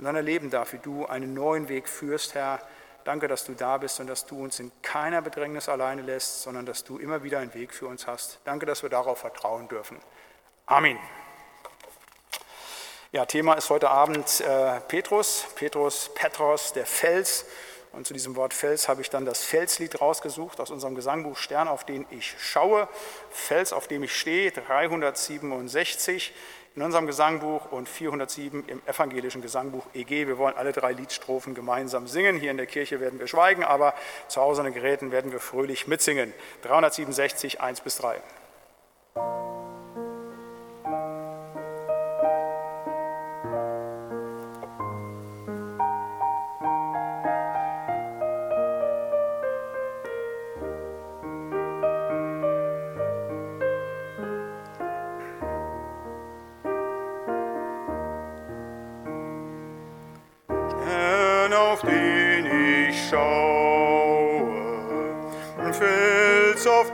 [0.00, 2.58] und dann erleben darf, wie du einen neuen Weg führst, Herr.
[3.04, 6.64] Danke, dass du da bist und dass du uns in keiner Bedrängnis alleine lässt, sondern
[6.64, 8.38] dass du immer wieder einen Weg für uns hast.
[8.44, 9.98] Danke, dass wir darauf vertrauen dürfen.
[10.64, 10.98] Amen.
[13.12, 17.44] Ja, Thema ist heute Abend äh, Petrus, Petrus, Petros, der Fels.
[17.92, 21.68] Und zu diesem Wort Fels habe ich dann das Felslied rausgesucht aus unserem Gesangbuch Stern,
[21.68, 22.88] auf den ich schaue.
[23.30, 26.32] Fels, auf dem ich stehe, 367
[26.76, 30.26] in unserem Gesangbuch und 407 im evangelischen Gesangbuch EG.
[30.26, 32.36] Wir wollen alle drei Liedstrophen gemeinsam singen.
[32.36, 33.94] Hier in der Kirche werden wir schweigen, aber
[34.28, 36.32] zu Hause an den Geräten werden wir fröhlich mitsingen.
[36.62, 38.20] 367, 1 bis 3.
[66.60, 66.92] Fels, auf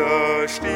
[0.00, 0.70] zerstieben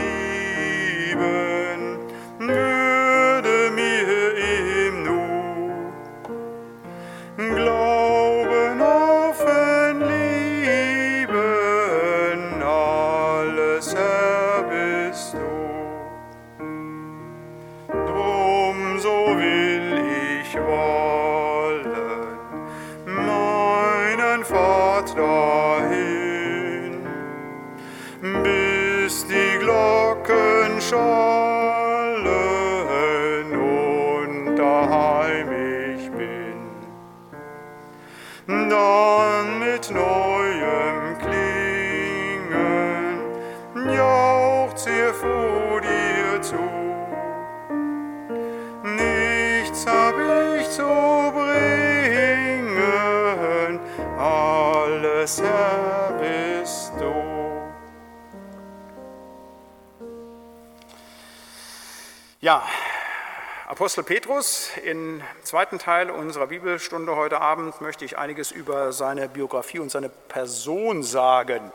[63.94, 69.78] Apostel Petrus, im zweiten Teil unserer Bibelstunde heute Abend möchte ich einiges über seine Biografie
[69.78, 71.70] und seine Person sagen.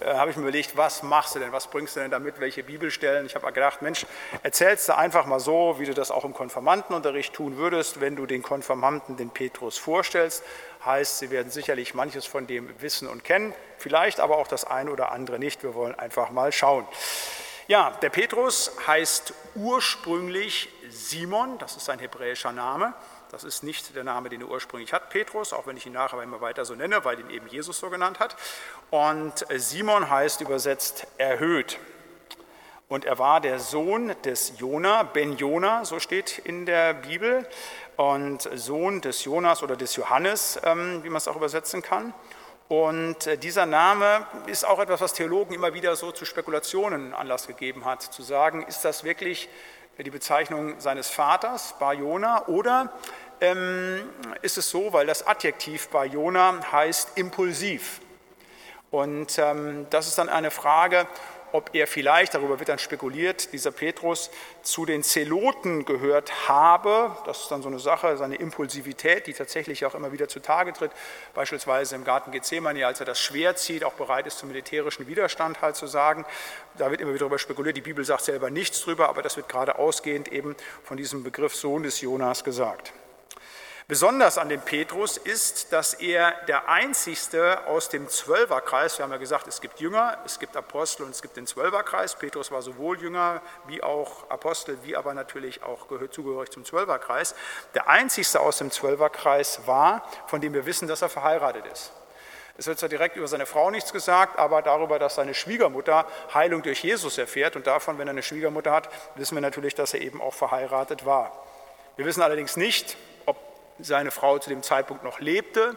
[0.00, 2.62] Äh, habe ich mir überlegt, was machst du denn, was bringst du denn damit, welche
[2.62, 3.26] Bibelstellen?
[3.26, 4.06] Ich habe gedacht, Mensch,
[4.42, 8.24] erzählst du einfach mal so, wie du das auch im Konfirmandenunterricht tun würdest, wenn du
[8.24, 10.44] den Konfirmanden den Petrus vorstellst.
[10.86, 14.90] Heißt, sie werden sicherlich manches von dem wissen und kennen, vielleicht aber auch das eine
[14.90, 15.62] oder andere nicht.
[15.62, 16.88] Wir wollen einfach mal schauen.
[17.68, 22.92] Ja, der Petrus heißt ursprünglich Simon, das ist sein hebräischer Name.
[23.30, 26.22] Das ist nicht der Name, den er ursprünglich hat, Petrus, auch wenn ich ihn nachher
[26.22, 28.36] immer weiter so nenne, weil ihn eben Jesus so genannt hat.
[28.90, 31.78] Und Simon heißt übersetzt erhöht.
[32.88, 37.46] Und er war der Sohn des Jona, Ben Jona, so steht in der Bibel,
[37.96, 42.14] und Sohn des Jonas oder des Johannes, ähm, wie man es auch übersetzen kann.
[42.68, 47.46] Und äh, dieser Name ist auch etwas, was Theologen immer wieder so zu Spekulationen Anlass
[47.46, 49.48] gegeben hat, zu sagen, ist das wirklich
[50.04, 52.92] die Bezeichnung seines Vaters, Bar-Jona, oder
[53.40, 54.08] ähm,
[54.42, 58.00] ist es so, weil das Adjektiv Bar-Jona heißt impulsiv.
[58.90, 61.06] Und ähm, das ist dann eine Frage,
[61.52, 64.30] ob er vielleicht, darüber wird dann spekuliert, dieser Petrus
[64.62, 67.16] zu den Zeloten gehört habe.
[67.26, 70.90] Das ist dann so eine Sache, seine Impulsivität, die tatsächlich auch immer wieder zutage tritt.
[71.34, 75.62] Beispielsweise im Garten Gethsemane, als er das Schwert zieht, auch bereit ist zum militärischen Widerstand
[75.62, 76.24] halt zu sagen.
[76.76, 77.76] Da wird immer wieder darüber spekuliert.
[77.76, 81.54] Die Bibel sagt selber nichts drüber, aber das wird gerade ausgehend eben von diesem Begriff
[81.54, 82.92] Sohn des Jonas gesagt.
[83.90, 89.16] Besonders an dem Petrus ist, dass er der einzigste aus dem Zwölferkreis, wir haben ja
[89.16, 92.14] gesagt, es gibt Jünger, es gibt Apostel und es gibt den Zwölferkreis.
[92.14, 97.34] Petrus war sowohl Jünger wie auch Apostel, wie aber natürlich auch zugehörig zum Zwölferkreis.
[97.74, 101.90] Der einzigste aus dem Zwölferkreis war, von dem wir wissen, dass er verheiratet ist.
[102.58, 106.62] Es wird zwar direkt über seine Frau nichts gesagt, aber darüber, dass seine Schwiegermutter Heilung
[106.62, 107.56] durch Jesus erfährt.
[107.56, 111.06] Und davon, wenn er eine Schwiegermutter hat, wissen wir natürlich, dass er eben auch verheiratet
[111.06, 111.32] war.
[111.96, 112.98] Wir wissen allerdings nicht,
[113.78, 115.76] seine Frau zu dem Zeitpunkt noch lebte,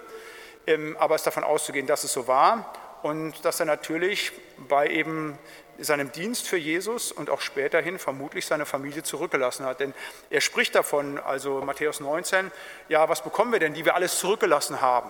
[0.68, 4.32] ähm, aber es ist davon auszugehen, dass es so war und dass er natürlich
[4.68, 5.38] bei eben
[5.80, 9.80] seinem Dienst für Jesus und auch späterhin vermutlich seine Familie zurückgelassen hat.
[9.80, 9.94] Denn
[10.30, 12.52] er spricht davon, also Matthäus 19,
[12.88, 15.10] ja, was bekommen wir denn, die wir alles zurückgelassen haben?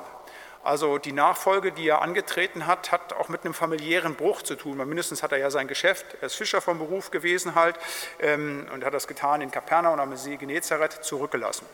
[0.64, 4.78] Also die Nachfolge, die er angetreten hat, hat auch mit einem familiären Bruch zu tun.
[4.78, 7.78] Mindestens hat er ja sein Geschäft, er ist Fischer vom Beruf gewesen halt
[8.20, 11.66] ähm, und hat das getan in Kapernaum am See Genezareth zurückgelassen.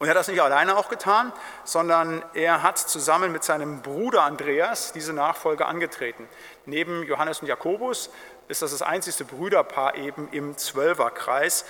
[0.00, 1.30] Und er hat das nicht alleine auch getan,
[1.62, 6.26] sondern er hat zusammen mit seinem Bruder Andreas diese Nachfolge angetreten.
[6.64, 8.08] Neben Johannes und Jakobus
[8.48, 11.66] ist das das einzigste Brüderpaar eben im Zwölferkreis.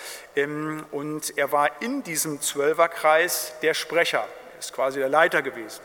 [0.92, 4.24] Und er war in diesem Zwölferkreis der Sprecher,
[4.60, 5.82] ist quasi der Leiter gewesen.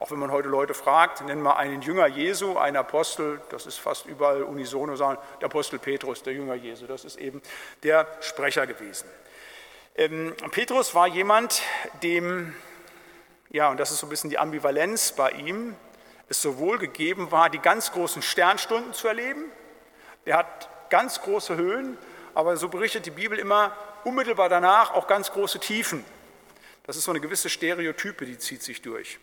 [0.00, 3.78] Auch wenn man heute Leute fragt, nennen wir einen Jünger Jesu, einen Apostel, das ist
[3.78, 7.42] fast überall unisono sagen, der Apostel Petrus, der Jünger Jesu, das ist eben
[7.82, 9.10] der Sprecher gewesen.
[9.94, 11.62] Ähm, Petrus war jemand,
[12.02, 12.54] dem,
[13.50, 15.76] ja, und das ist so ein bisschen die Ambivalenz bei ihm,
[16.30, 19.44] es sowohl gegeben war, die ganz großen Sternstunden zu erleben,
[20.24, 21.98] er hat ganz große Höhen,
[22.34, 26.04] aber so berichtet die Bibel immer unmittelbar danach auch ganz große Tiefen.
[26.84, 29.18] Das ist so eine gewisse Stereotype, die zieht sich durch.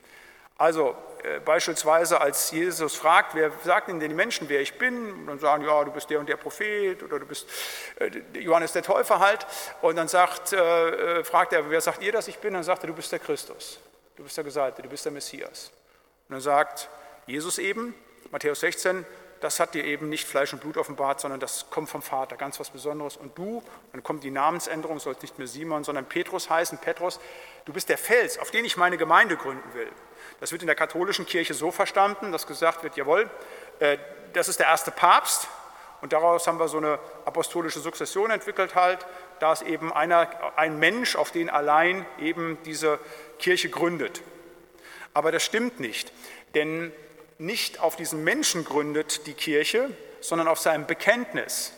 [0.59, 5.39] Also äh, beispielsweise, als Jesus fragt, wer sagt denn die Menschen, wer ich bin, dann
[5.39, 7.49] sagen, ja, du bist der und der Prophet oder du bist
[7.97, 9.47] äh, Johannes der Täufer halt.
[9.81, 12.53] Und dann sagt, äh, äh, fragt er, wer sagt ihr, dass ich bin?
[12.53, 13.79] Dann sagt er, du bist der Christus,
[14.17, 15.71] du bist der Gesalbte, du bist der Messias.
[16.27, 16.89] Und dann sagt
[17.25, 17.95] Jesus eben,
[18.29, 19.05] Matthäus 16,
[19.39, 22.59] das hat dir eben nicht Fleisch und Blut offenbart, sondern das kommt vom Vater, ganz
[22.59, 23.15] was Besonderes.
[23.15, 26.79] Und du, dann kommt die Namensänderung, sollst nicht mehr Simon, sondern Petrus heißen.
[26.79, 27.21] Petrus,
[27.63, 29.89] du bist der Fels, auf den ich meine Gemeinde gründen will.
[30.39, 33.29] Das wird in der katholischen Kirche so verstanden, dass gesagt wird, jawohl,
[33.79, 33.97] äh,
[34.33, 35.47] das ist der erste Papst
[36.01, 39.05] und daraus haben wir so eine apostolische Sukzession entwickelt halt,
[39.39, 42.99] da ist eben einer, ein Mensch, auf den allein eben diese
[43.37, 44.21] Kirche gründet.
[45.13, 46.11] Aber das stimmt nicht,
[46.55, 46.91] denn
[47.37, 49.89] nicht auf diesen Menschen gründet die Kirche,
[50.21, 51.73] sondern auf seinem Bekenntnis.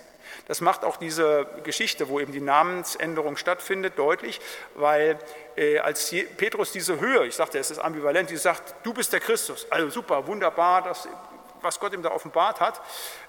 [0.48, 4.42] Das macht auch diese Geschichte, wo eben die Namensänderung stattfindet, deutlich,
[4.76, 5.20] weil
[5.56, 9.20] äh, als Petrus diese Höhe, ich sagte, es ist ambivalent, die sagt, du bist der
[9.20, 11.08] Christus, also super, wunderbar, das,
[11.62, 12.82] was Gott ihm da offenbart hat.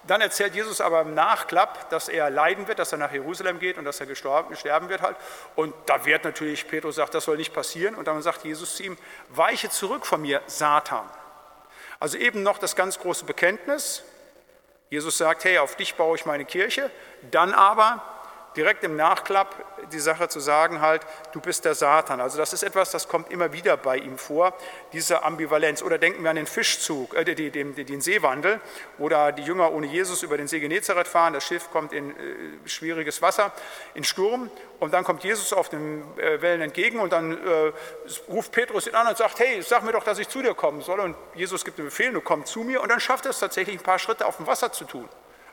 [0.06, 3.78] Dann erzählt Jesus aber im Nachklapp, dass er leiden wird, dass er nach Jerusalem geht
[3.78, 5.16] und dass er gestorben, sterben wird halt.
[5.54, 7.94] Und da wird natürlich, Petrus sagt, das soll nicht passieren.
[7.94, 8.96] Und dann sagt Jesus zu ihm,
[9.28, 11.08] weiche zurück von mir, Satan.
[12.00, 14.02] Also eben noch das ganz große Bekenntnis.
[14.92, 16.90] Jesus sagt, hey, auf dich baue ich meine Kirche.
[17.30, 18.04] Dann aber
[18.56, 19.54] direkt im Nachklapp
[19.92, 22.20] die Sache zu sagen halt, du bist der Satan.
[22.20, 24.54] Also das ist etwas, das kommt immer wieder bei ihm vor,
[24.92, 25.82] diese Ambivalenz.
[25.82, 28.60] Oder denken wir an den Fischzug, äh, den, den, den Seewandel,
[28.98, 32.14] oder die Jünger ohne Jesus über den See Genezareth fahren, das Schiff kommt in äh,
[32.66, 33.52] schwieriges Wasser,
[33.94, 37.72] in Sturm, und dann kommt Jesus auf den äh, Wellen entgegen und dann äh,
[38.28, 40.80] ruft Petrus ihn an und sagt, hey, sag mir doch, dass ich zu dir kommen
[40.80, 41.00] soll.
[41.00, 43.78] Und Jesus gibt den Befehl, du komm zu mir, und dann schafft er es tatsächlich,
[43.78, 45.08] ein paar Schritte auf dem Wasser zu tun.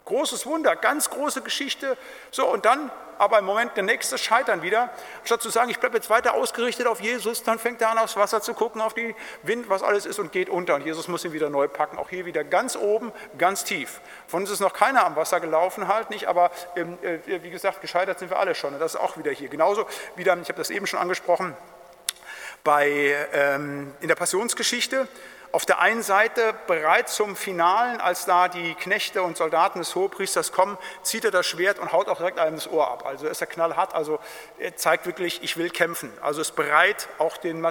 [0.05, 1.97] Großes Wunder, ganz große Geschichte.
[2.31, 4.89] So, und dann aber im Moment der nächste Scheitern wieder.
[5.25, 8.15] Statt zu sagen, ich bleibe jetzt weiter ausgerichtet auf Jesus, dann fängt er an, aufs
[8.15, 10.75] Wasser zu gucken, auf den Wind, was alles ist und geht unter.
[10.75, 11.97] Und Jesus muss ihn wieder neu packen.
[11.97, 13.99] Auch hier wieder ganz oben, ganz tief.
[14.27, 17.81] Von uns ist noch keiner am Wasser gelaufen, halt nicht, aber ähm, äh, wie gesagt,
[17.81, 18.73] gescheitert sind wir alle schon.
[18.73, 19.49] Und das ist auch wieder hier.
[19.49, 19.85] Genauso
[20.15, 21.55] wieder, ich habe das eben schon angesprochen,
[22.63, 25.07] bei, ähm, in der Passionsgeschichte
[25.51, 30.51] auf der einen Seite bereit zum Finalen, als da die Knechte und Soldaten des Hohepriesters
[30.51, 33.05] kommen, zieht er das Schwert und haut auch direkt einem das Ohr ab.
[33.05, 34.19] Also ist er knallhart, also
[34.59, 36.11] er zeigt wirklich, ich will kämpfen.
[36.21, 37.65] Also ist bereit, auch den,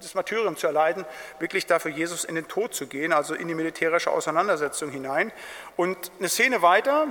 [0.00, 1.04] das Martyrium zu erleiden,
[1.38, 5.32] wirklich dafür Jesus in den Tod zu gehen, also in die militärische Auseinandersetzung hinein.
[5.76, 7.08] Und eine Szene weiter,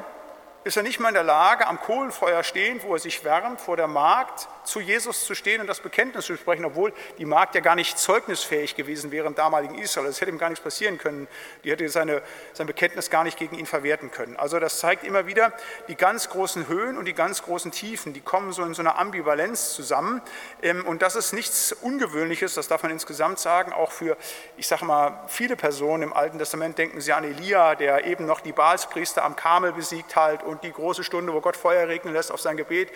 [0.64, 3.78] ist er nicht mal in der Lage, am Kohlenfeuer stehend, wo er sich wärmt, vor
[3.78, 7.62] der Magd zu Jesus zu stehen und das Bekenntnis zu sprechen, obwohl die Magd ja
[7.62, 10.08] gar nicht zeugnisfähig gewesen wäre im damaligen Israel.
[10.08, 11.28] Es hätte ihm gar nichts passieren können.
[11.64, 12.22] Die hätte seine,
[12.54, 14.36] sein Bekenntnis gar nicht gegen ihn verwerten können.
[14.38, 15.54] Also das zeigt immer wieder
[15.88, 18.98] die ganz großen Höhen und die ganz großen Tiefen, die kommen so in so einer
[18.98, 20.22] Ambivalenz zusammen.
[20.62, 24.18] Ähm, und das ist nichts Ungewöhnliches, das darf man insgesamt sagen, auch für,
[24.58, 28.42] ich sage mal, viele Personen im Alten Testament denken Sie an Elia, der eben noch
[28.42, 32.32] die Baalspriester am Karmel besiegt hat und die große Stunde, wo Gott Feuer regnen lässt
[32.32, 32.90] auf sein Gebet.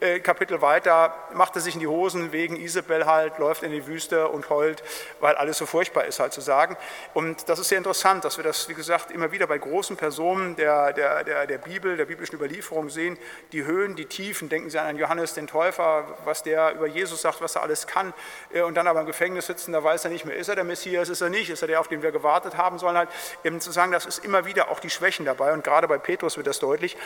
[0.00, 3.86] Äh, Kapitel weiter macht er sich in die Hosen wegen Isabel halt, läuft in die
[3.86, 4.82] Wüste und heult,
[5.20, 6.78] weil alles so furchtbar ist halt zu sagen.
[7.12, 10.56] Und das ist sehr interessant, dass wir das, wie gesagt, immer wieder bei großen Personen
[10.56, 13.18] der, der, der, der Bibel, der biblischen Überlieferung sehen,
[13.52, 14.48] die Höhen, die Tiefen.
[14.48, 18.14] Denken Sie an Johannes den Täufer, was der über Jesus sagt, was er alles kann.
[18.54, 20.64] Äh, und dann aber im Gefängnis sitzen, da weiß er nicht mehr, ist er der
[20.64, 22.96] Messias, ist er nicht, ist er der, auf den wir gewartet haben sollen.
[22.96, 23.10] Halt
[23.44, 25.52] eben zu sagen, das ist immer wieder auch die Schwächen dabei.
[25.52, 26.96] Und gerade bei Petrus wird das deutlich.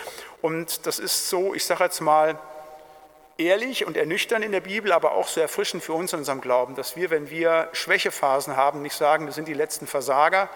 [0.43, 2.39] Und das ist so, ich sage jetzt mal,
[3.39, 6.75] ehrlich und ernüchternd in der Bibel, aber auch so erfrischend für uns in unserem Glauben,
[6.75, 10.49] dass wir, wenn wir Schwächephasen haben, nicht sagen, wir sind die letzten Versager.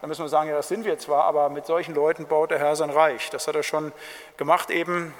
[0.00, 2.58] Dann müssen wir sagen, ja, das sind wir zwar, aber mit solchen Leuten baut der
[2.58, 3.30] Herr sein Reich.
[3.30, 3.92] Das hat er schon
[4.36, 5.14] gemacht eben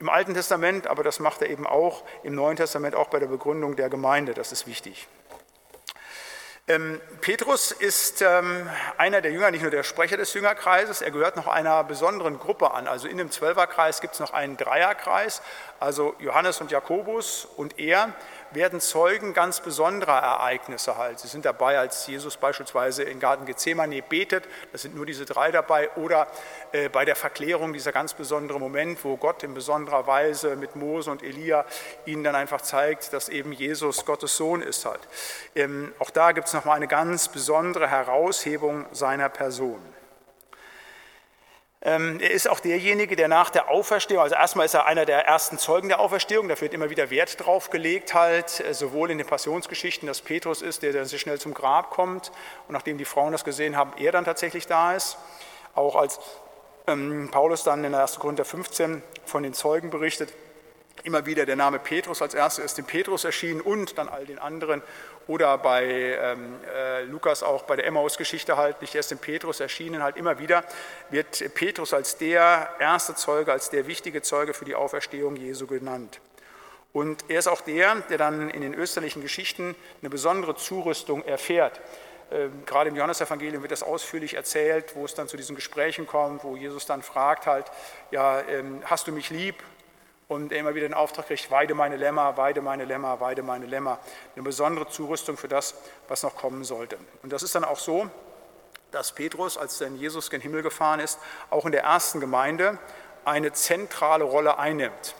[0.00, 3.26] im Alten Testament, aber das macht er eben auch im Neuen Testament, auch bei der
[3.26, 4.34] Begründung der Gemeinde.
[4.34, 5.08] Das ist wichtig.
[6.66, 11.36] Ähm, Petrus ist ähm, einer der Jünger, nicht nur der Sprecher des Jüngerkreises, er gehört
[11.36, 12.88] noch einer besonderen Gruppe an.
[12.88, 15.42] Also in dem Zwölferkreis gibt es noch einen Dreierkreis,
[15.78, 18.14] also Johannes und Jakobus und er
[18.54, 21.18] werden Zeugen ganz besonderer Ereignisse halt.
[21.18, 25.50] Sie sind dabei, als Jesus beispielsweise in Garten Gethsemane betet, das sind nur diese drei
[25.50, 26.26] dabei, oder
[26.72, 31.10] äh, bei der Verklärung dieser ganz besondere Moment, wo Gott in besonderer Weise mit Mose
[31.10, 31.64] und Elia
[32.06, 35.00] ihnen dann einfach zeigt, dass eben Jesus Gottes Sohn ist halt.
[35.54, 39.93] Ähm, auch da gibt es nochmal eine ganz besondere Heraushebung seiner Person.
[41.86, 45.26] Ähm, er ist auch derjenige, der nach der Auferstehung, also erstmal ist er einer der
[45.26, 49.18] ersten Zeugen der Auferstehung, da wird immer wieder Wert drauf gelegt, halt, äh, sowohl in
[49.18, 52.32] den Passionsgeschichten, dass Petrus ist, der dann sehr schnell zum Grab kommt
[52.68, 55.18] und nachdem die Frauen das gesehen haben, er dann tatsächlich da ist.
[55.74, 56.20] Auch als
[56.86, 58.18] ähm, Paulus dann in der 1.
[58.18, 60.32] Korinther 15 von den Zeugen berichtet,
[61.02, 64.38] immer wieder der Name Petrus als erstes ist dem Petrus erschienen und dann all den
[64.38, 64.82] anderen.
[65.26, 70.02] Oder bei ähm, äh, Lukas auch bei der Emmaus-Geschichte halt, nicht erst dem Petrus erschienen,
[70.02, 70.64] halt immer wieder
[71.10, 76.20] wird Petrus als der erste Zeuge, als der wichtige Zeuge für die Auferstehung Jesu genannt.
[76.92, 81.80] Und er ist auch der, der dann in den österlichen Geschichten eine besondere Zurüstung erfährt.
[82.30, 86.44] Ähm, gerade im Johannesevangelium wird das ausführlich erzählt, wo es dann zu diesen Gesprächen kommt,
[86.44, 87.66] wo Jesus dann fragt halt,
[88.10, 89.56] ja, ähm, hast du mich lieb?
[90.28, 93.66] Und er immer wieder den Auftrag kriegt, weide meine Lämmer, weide meine Lämmer, weide meine
[93.66, 93.98] Lämmer.
[94.34, 95.74] Eine besondere Zurüstung für das,
[96.08, 96.98] was noch kommen sollte.
[97.22, 98.08] Und das ist dann auch so,
[98.90, 101.18] dass Petrus, als dann Jesus gen Himmel gefahren ist,
[101.50, 102.78] auch in der ersten Gemeinde
[103.24, 105.14] eine zentrale Rolle einnimmt.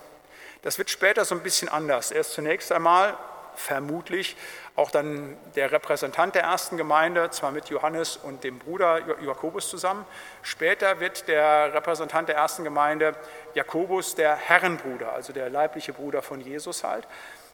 [0.63, 2.11] Das wird später so ein bisschen anders.
[2.11, 3.19] Er ist zunächst einmal
[3.57, 4.37] vermutlich
[4.77, 10.05] auch dann der Repräsentant der ersten Gemeinde, zwar mit Johannes und dem Bruder Jakobus zusammen.
[10.43, 13.15] Später wird der Repräsentant der ersten Gemeinde
[13.55, 17.07] Jakobus der Herrenbruder, also der leibliche Bruder von Jesus halt.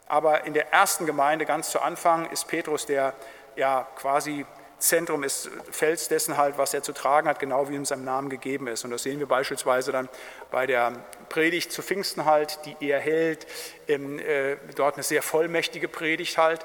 [0.09, 3.13] Aber in der ersten Gemeinde ganz zu Anfang ist Petrus der
[3.55, 4.47] ja quasi
[4.81, 8.31] Zentrum ist Fels dessen halt, was er zu tragen hat, genau wie ihm seinem Namen
[8.31, 8.85] gegeben ist.
[8.85, 10.09] Und das sehen wir beispielsweise dann
[10.51, 10.93] bei der
[11.29, 13.47] Predigt zu Pfingsten halt, die er hält,
[13.89, 16.65] ähm, äh, dort eine sehr vollmächtige Predigt halt.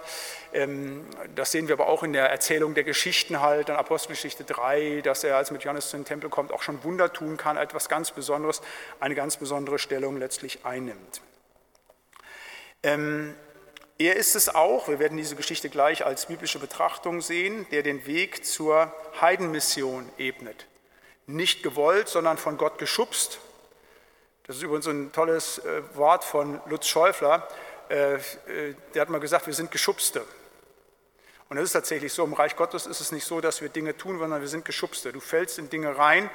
[0.54, 5.02] Ähm, das sehen wir aber auch in der Erzählung der Geschichten halt, in Apostelgeschichte 3,
[5.02, 8.12] dass er, als mit Johannes zum Tempel kommt, auch schon Wunder tun kann, etwas ganz
[8.12, 8.62] Besonderes,
[9.00, 11.22] eine ganz besondere Stellung letztlich einnimmt.
[12.84, 13.36] Ähm,
[13.98, 18.06] er ist es auch, wir werden diese Geschichte gleich als biblische Betrachtung sehen, der den
[18.06, 20.68] Weg zur Heidenmission ebnet.
[21.28, 23.40] Nicht gewollt, sondern von Gott geschubst.
[24.48, 27.48] Das ist übrigens ein tolles äh, Wort von Lutz Schäufler.
[27.90, 28.20] Äh, äh,
[28.94, 30.26] der hat mal gesagt, wir sind Geschubste.
[31.48, 32.24] Und das ist tatsächlich so.
[32.26, 35.14] Im Reich Gottes ist es nicht so, dass wir Dinge tun, sondern wir sind Geschubste.
[35.14, 36.30] Du fällst in Dinge rein,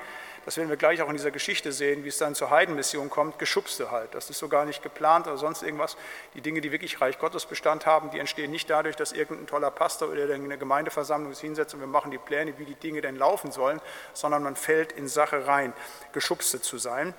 [0.44, 3.38] das werden wir gleich auch in dieser Geschichte sehen, wie es dann zur Heidenmission kommt,
[3.38, 4.14] Geschubste halt.
[4.14, 5.96] Das ist so gar nicht geplant oder sonst irgendwas.
[6.35, 9.70] Die Dinge, die wirklich Reich Gottes Bestand haben, die entstehen nicht dadurch, dass irgendein toller
[9.70, 13.16] Pastor oder eine Gemeindeversammlung sich hinsetzt und wir machen die Pläne, wie die Dinge denn
[13.16, 13.81] laufen sollen,
[14.14, 15.72] sondern man fällt in Sache rein,
[16.12, 17.14] Geschubste zu sein.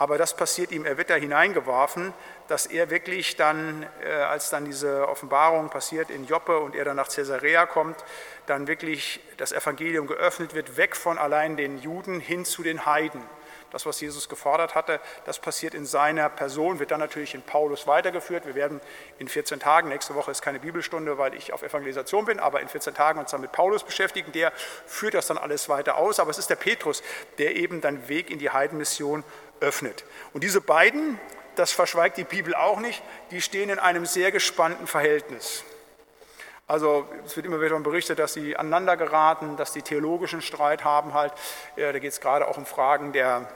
[0.00, 2.14] Aber das passiert ihm, er wird da hineingeworfen,
[2.48, 6.96] dass er wirklich dann, äh, als dann diese Offenbarung passiert in Joppe und er dann
[6.96, 8.02] nach Caesarea kommt,
[8.46, 13.20] dann wirklich das Evangelium geöffnet wird, weg von allein den Juden hin zu den Heiden.
[13.70, 17.86] Das, was Jesus gefordert hatte, das passiert in seiner Person, wird dann natürlich in Paulus
[17.86, 18.46] weitergeführt.
[18.46, 18.80] Wir werden
[19.18, 22.68] in 14 Tagen, nächste Woche ist keine Bibelstunde, weil ich auf Evangelisation bin, aber in
[22.68, 24.32] 14 Tagen uns dann mit Paulus beschäftigen.
[24.32, 24.52] Der
[24.86, 26.18] führt das dann alles weiter aus.
[26.18, 27.02] Aber es ist der Petrus,
[27.38, 29.22] der eben dann Weg in die Heidenmission
[29.60, 30.04] öffnet.
[30.32, 31.18] Und diese beiden,
[31.56, 35.64] das verschweigt die Bibel auch nicht, die stehen in einem sehr gespannten Verhältnis.
[36.66, 41.14] Also es wird immer wieder berichtet, dass sie aneinander geraten, dass die theologischen Streit haben
[41.14, 41.32] halt.
[41.74, 43.48] Ja, da geht es gerade auch um Fragen der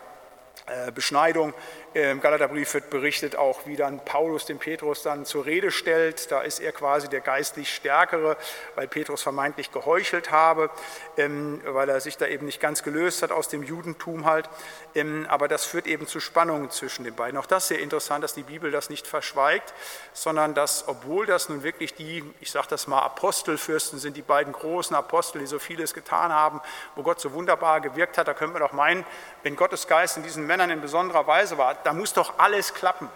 [0.66, 1.54] äh, Beschneidung.
[1.94, 6.32] Im Galaterbrief wird berichtet auch, wie dann Paulus den Petrus dann zur Rede stellt.
[6.32, 8.36] Da ist er quasi der geistlich Stärkere,
[8.74, 10.70] weil Petrus vermeintlich geheuchelt habe,
[11.16, 14.50] ähm, weil er sich da eben nicht ganz gelöst hat aus dem Judentum halt.
[14.96, 17.38] Ähm, aber das führt eben zu Spannungen zwischen den beiden.
[17.38, 19.72] Auch das ist sehr interessant, dass die Bibel das nicht verschweigt,
[20.12, 24.52] sondern dass, obwohl das nun wirklich die, ich sage das mal, Apostelfürsten sind, die beiden
[24.52, 26.60] großen Apostel, die so vieles getan haben,
[26.96, 29.06] wo Gott so wunderbar gewirkt hat, da können wir doch meinen,
[29.44, 33.08] wenn Gottes Geist in diesen Männern in besonderer Weise war, da muss doch alles klappen.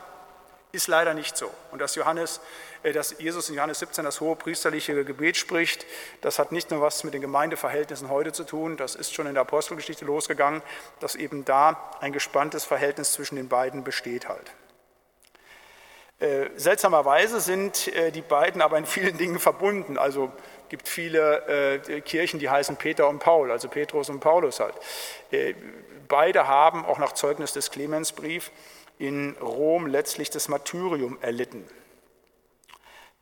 [0.71, 1.51] Ist leider nicht so.
[1.71, 2.41] Und dass, Johannes,
[2.83, 5.87] äh, dass Jesus in Johannes 17 das hohe priesterliche Gebet spricht,
[6.21, 9.35] das hat nicht nur was mit den Gemeindeverhältnissen heute zu tun, das ist schon in
[9.35, 10.61] der Apostelgeschichte losgegangen,
[11.01, 14.53] dass eben da ein gespanntes Verhältnis zwischen den beiden besteht halt.
[16.21, 19.97] Äh, seltsamerweise sind äh, die beiden aber in vielen Dingen verbunden.
[19.97, 20.33] Also
[20.69, 24.75] gibt viele äh, Kirchen, die heißen Peter und Paul, also Petrus und Paulus halt.
[26.09, 28.51] Beide haben, auch nach Zeugnis des Clemensbrief,
[28.99, 31.65] in Rom letztlich das Martyrium erlitten.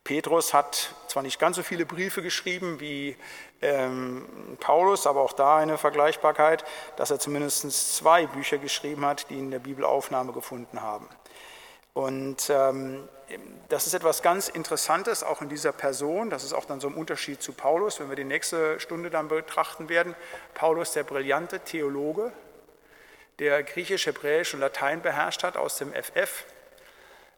[0.04, 3.16] Petrus hat zwar nicht ganz so viele Briefe geschrieben wie
[3.60, 4.24] ähm,
[4.60, 6.64] Paulus, aber auch da eine Vergleichbarkeit,
[6.96, 11.08] dass er zumindest zwei Bücher geschrieben hat, die in der Bibel Aufnahme gefunden haben.
[11.92, 13.08] Und ähm,
[13.68, 16.30] das ist etwas ganz Interessantes, auch in dieser Person.
[16.30, 19.26] Das ist auch dann so ein Unterschied zu Paulus, wenn wir die nächste Stunde dann
[19.26, 20.14] betrachten werden.
[20.54, 22.32] Paulus, der brillante Theologe,
[23.38, 26.44] der Griechisch, Hebräisch und Latein beherrscht hat aus dem FF,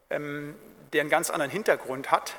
[0.09, 0.57] ähm,
[0.93, 2.35] der einen ganz anderen Hintergrund hat.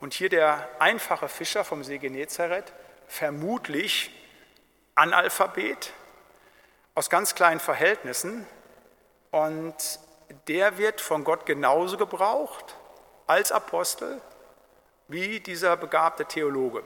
[0.00, 2.72] Und hier der einfache Fischer vom See Genezareth,
[3.06, 4.10] vermutlich
[4.94, 5.92] Analphabet,
[6.94, 8.46] aus ganz kleinen Verhältnissen.
[9.30, 9.74] Und
[10.48, 12.76] der wird von Gott genauso gebraucht
[13.26, 14.20] als Apostel
[15.08, 16.82] wie dieser begabte Theologe.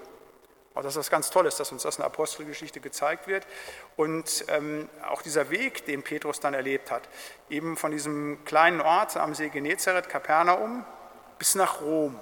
[0.81, 3.47] Auch das ist was ganz Tolles, dass uns das in der Apostelgeschichte gezeigt wird.
[3.97, 7.07] Und ähm, auch dieser Weg, den Petrus dann erlebt hat,
[7.51, 10.87] eben von diesem kleinen Ort am See Genezareth, Kapernaum,
[11.39, 12.19] bis nach Rom.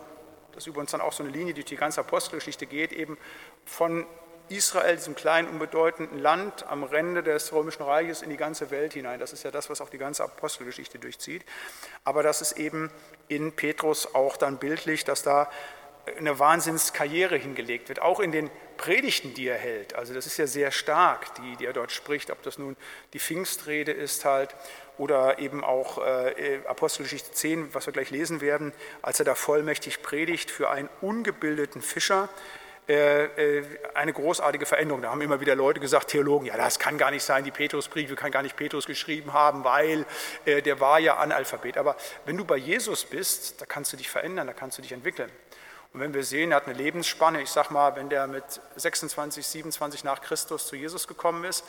[0.50, 3.16] Das ist übrigens dann auch so eine Linie, die durch die ganze Apostelgeschichte geht, eben
[3.64, 4.04] von
[4.48, 9.20] Israel, diesem kleinen, unbedeutenden Land am Rande des Römischen Reiches in die ganze Welt hinein.
[9.20, 11.44] Das ist ja das, was auch die ganze Apostelgeschichte durchzieht.
[12.02, 12.90] Aber das ist eben
[13.28, 15.48] in Petrus auch dann bildlich, dass da
[16.16, 19.94] eine Wahnsinnskarriere hingelegt wird, auch in den Predigten, die er hält.
[19.94, 22.76] Also das ist ja sehr stark, die, die er dort spricht, ob das nun
[23.12, 24.54] die Pfingstrede ist halt
[24.98, 30.02] oder eben auch äh, Apostelgeschichte 10, was wir gleich lesen werden, als er da vollmächtig
[30.02, 32.28] predigt für einen ungebildeten Fischer,
[32.88, 35.02] äh, äh, eine großartige Veränderung.
[35.02, 38.16] Da haben immer wieder Leute gesagt, Theologen, ja, das kann gar nicht sein, die Petrusbriefe
[38.16, 40.06] kann gar nicht Petrus geschrieben haben, weil
[40.46, 41.76] äh, der war ja Analphabet.
[41.76, 44.92] Aber wenn du bei Jesus bist, da kannst du dich verändern, da kannst du dich
[44.92, 45.30] entwickeln.
[45.92, 48.44] Und wenn wir sehen, er hat eine Lebensspanne, ich sag mal, wenn der mit
[48.76, 51.64] 26, 27 nach Christus zu Jesus gekommen ist,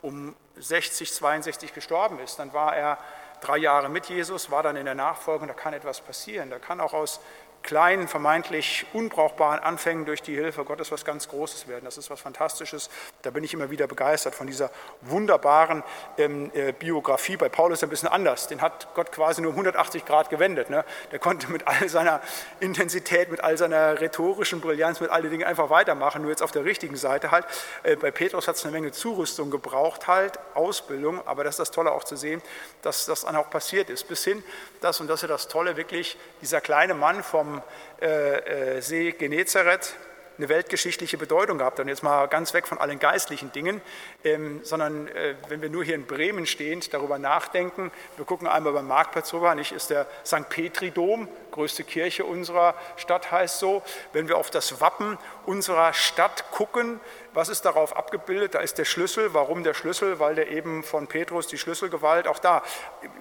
[0.00, 2.98] um 60, 62 gestorben ist, dann war er
[3.40, 6.50] drei Jahre mit Jesus, war dann in der Nachfolge und da kann etwas passieren.
[6.50, 7.20] Da kann auch aus
[7.64, 11.84] kleinen, vermeintlich unbrauchbaren Anfängen durch die Hilfe Gottes was ganz Großes werden.
[11.84, 12.90] Das ist was Fantastisches.
[13.22, 15.82] Da bin ich immer wieder begeistert von dieser wunderbaren
[16.18, 17.36] ähm, äh, Biografie.
[17.36, 18.46] Bei Paulus ein bisschen anders.
[18.48, 20.68] Den hat Gott quasi nur 180 Grad gewendet.
[20.70, 20.84] Ne?
[21.10, 22.20] Der konnte mit all seiner
[22.60, 26.20] Intensität, mit all seiner rhetorischen Brillanz, mit all den Dingen einfach weitermachen.
[26.20, 27.46] Nur jetzt auf der richtigen Seite halt.
[27.82, 31.26] Äh, bei Petrus hat es eine Menge Zurüstung gebraucht, halt, Ausbildung.
[31.26, 32.42] Aber das ist das Tolle auch zu sehen,
[32.82, 34.06] dass das dann auch passiert ist.
[34.06, 34.44] Bis hin,
[34.82, 37.53] dass, und das ist das Tolle, wirklich dieser kleine Mann vom
[38.00, 39.96] äh, äh, See Genezareth
[40.38, 41.80] eine weltgeschichtliche Bedeutung gehabt.
[41.80, 43.80] Und jetzt mal ganz weg von allen geistlichen Dingen,
[44.24, 48.72] ähm, sondern äh, wenn wir nur hier in Bremen stehend darüber nachdenken, wir gucken einmal
[48.72, 50.48] beim Marktplatz rüber, nicht ist der St.
[50.48, 53.82] Petri-Dom, größte Kirche unserer Stadt heißt so.
[54.12, 57.00] Wenn wir auf das Wappen unserer Stadt gucken,
[57.32, 58.54] was ist darauf abgebildet?
[58.54, 59.34] Da ist der Schlüssel.
[59.34, 60.18] Warum der Schlüssel?
[60.18, 62.62] Weil der eben von Petrus die Schlüsselgewalt, auch da,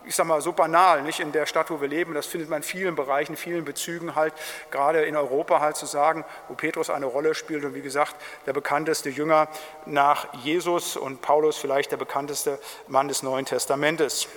[0.06, 2.58] ich sage mal so banal, nicht in der Stadt, wo wir leben, das findet man
[2.58, 4.34] in vielen Bereichen, vielen Bezügen halt,
[4.72, 8.16] gerade in Europa halt zu sagen, wo Petrus eine Rolle spielt und wie gesagt,
[8.46, 9.48] der bekannteste Jünger
[9.86, 14.28] nach Jesus und Paulus vielleicht der bekannteste Mann des Neuen Testamentes.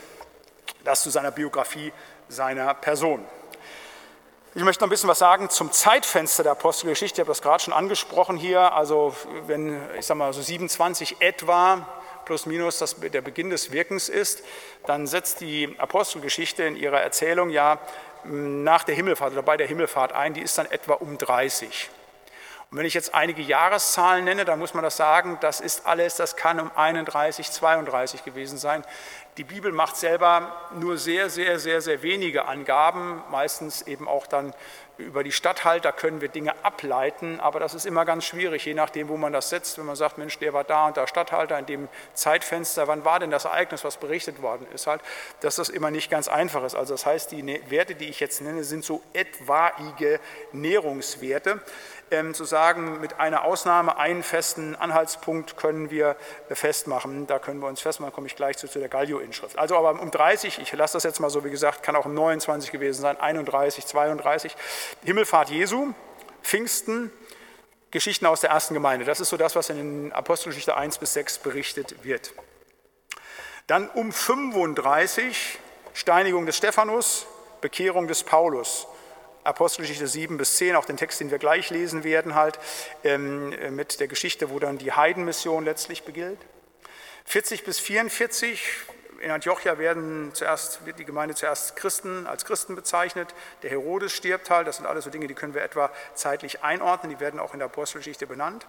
[0.85, 1.93] Das zu seiner Biografie
[2.29, 3.25] seiner Person.
[4.57, 7.17] Ich möchte noch ein bisschen was sagen zum Zeitfenster der Apostelgeschichte.
[7.17, 8.73] Ich habe das gerade schon angesprochen hier.
[8.73, 9.15] Also
[9.47, 11.87] wenn, ich sage mal, so 27 etwa
[12.25, 14.43] plus minus das, der Beginn des Wirkens ist,
[14.87, 17.79] dann setzt die Apostelgeschichte in ihrer Erzählung ja
[18.25, 20.33] nach der Himmelfahrt oder bei der Himmelfahrt ein.
[20.33, 21.91] Die ist dann etwa um 30.
[22.71, 26.17] Und wenn ich jetzt einige Jahreszahlen nenne, dann muss man das sagen, das ist alles,
[26.17, 28.85] das kann um 31, 32 gewesen sein.
[29.37, 34.55] Die Bibel macht selber nur sehr, sehr, sehr, sehr wenige Angaben, meistens eben auch dann
[34.99, 39.09] über die Statthalter können wir Dinge ableiten, aber das ist immer ganz schwierig, je nachdem,
[39.09, 39.77] wo man das setzt.
[39.77, 43.19] Wenn man sagt, Mensch, der war da und da Statthalter in dem Zeitfenster, wann war
[43.19, 45.03] denn das Ereignis, was berichtet worden ist, halt,
[45.41, 46.75] dass das immer nicht ganz einfach ist.
[46.75, 50.19] Also das heißt, die ne-, Werte, die ich jetzt nenne, sind so etwaige
[50.53, 51.61] Nährungswerte
[52.11, 56.17] ähm, zu sagen, mit einer Ausnahme, einen festen Anhaltspunkt können wir
[56.51, 57.27] festmachen.
[57.27, 59.59] Da können wir uns festmachen, komme ich gleich zu, zu der Gallio-Inschrift.
[59.59, 62.15] Also aber um 30, ich lasse das jetzt mal so, wie gesagt, kann auch um
[62.15, 64.57] 29 gewesen sein, 31, 32.
[65.05, 65.93] Himmelfahrt Jesu,
[66.43, 67.11] Pfingsten,
[67.91, 69.05] Geschichten aus der ersten Gemeinde.
[69.05, 72.33] Das ist so das, was in Apostelgeschichte 1 bis 6 berichtet wird.
[73.67, 75.59] Dann um 35
[75.93, 77.27] Steinigung des Stephanus,
[77.61, 78.87] Bekehrung des Paulus.
[79.47, 82.59] Apostelgeschichte 7 bis 10, auch den Text, den wir gleich lesen werden, halt
[83.05, 86.39] ähm, mit der Geschichte, wo dann die Heidenmission letztlich begilt.
[87.25, 88.63] 40 bis 44,
[89.21, 93.35] in Antiochia werden zuerst, wird die Gemeinde zuerst Christen, als Christen bezeichnet.
[93.63, 97.11] Der Herodes stirbt halt, das sind alles so Dinge, die können wir etwa zeitlich einordnen,
[97.11, 98.67] die werden auch in der Apostelgeschichte benannt.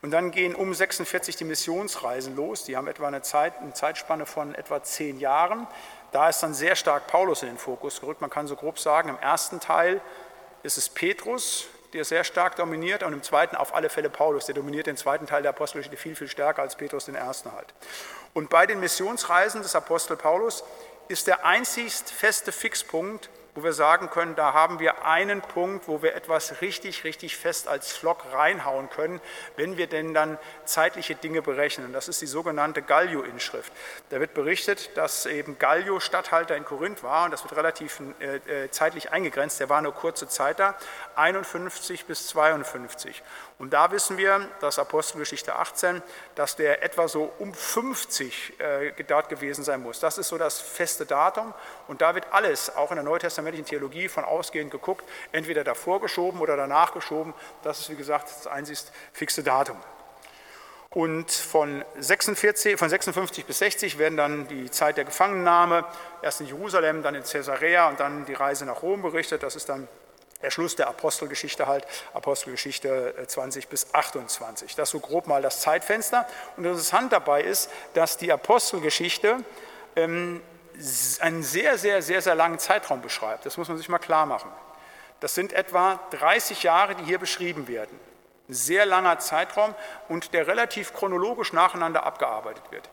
[0.00, 2.64] Und dann gehen um 46 die Missionsreisen los.
[2.64, 5.66] Die haben etwa eine, Zeit, eine Zeitspanne von etwa zehn Jahren.
[6.12, 8.20] Da ist dann sehr stark Paulus in den Fokus gerückt.
[8.20, 10.00] Man kann so grob sagen, im ersten Teil
[10.62, 14.54] ist es Petrus, der sehr stark dominiert, und im zweiten auf alle Fälle Paulus, der
[14.54, 17.72] dominiert den zweiten Teil der Apostelgeschichte viel, viel stärker als Petrus den ersten halt.
[18.34, 20.64] Und bei den Missionsreisen des Apostel Paulus
[21.08, 26.00] ist der einzigst feste Fixpunkt, wo wir sagen können, da haben wir einen Punkt, wo
[26.00, 29.20] wir etwas richtig, richtig fest als Flock reinhauen können,
[29.56, 31.92] wenn wir denn dann zeitliche Dinge berechnen.
[31.92, 33.72] Das ist die sogenannte Gallio-Inschrift.
[34.10, 38.36] Da wird berichtet, dass eben Gallio Statthalter in Korinth war und das wird relativ äh,
[38.36, 40.76] äh zeitlich eingegrenzt, der war nur kurze Zeit da,
[41.16, 43.24] 51 bis 52.
[43.58, 46.00] Und da wissen wir, dass Apostelgeschichte 18,
[46.36, 49.98] dass der etwa so um 50 äh, dort gewesen sein muss.
[49.98, 51.52] Das ist so das feste Datum.
[51.88, 56.40] Und da wird alles, auch in der neutestamentlichen Theologie, von ausgehend geguckt, entweder davor geschoben
[56.40, 57.34] oder danach geschoben.
[57.64, 58.78] Das ist, wie gesagt, das einzig
[59.12, 59.76] fixe Datum.
[60.90, 65.84] Und von, 46, von 56 bis 60 werden dann die Zeit der Gefangennahme,
[66.22, 69.42] erst in Jerusalem, dann in Caesarea und dann die Reise nach Rom berichtet.
[69.42, 69.88] Das ist dann
[70.42, 71.84] der Schluss der Apostelgeschichte halt,
[72.14, 74.74] Apostelgeschichte 20 äh, bis 28.
[74.76, 76.26] Das ist so grob mal das Zeitfenster.
[76.56, 79.38] Und interessant dabei ist, dass die Apostelgeschichte
[79.96, 80.40] ähm,
[81.20, 83.46] einen sehr, sehr, sehr, sehr langen Zeitraum beschreibt.
[83.46, 84.50] Das muss man sich mal klar machen.
[85.20, 87.98] Das sind etwa 30 Jahre, die hier beschrieben werden.
[88.48, 89.74] Ein sehr langer Zeitraum
[90.08, 92.88] und der relativ chronologisch nacheinander abgearbeitet wird.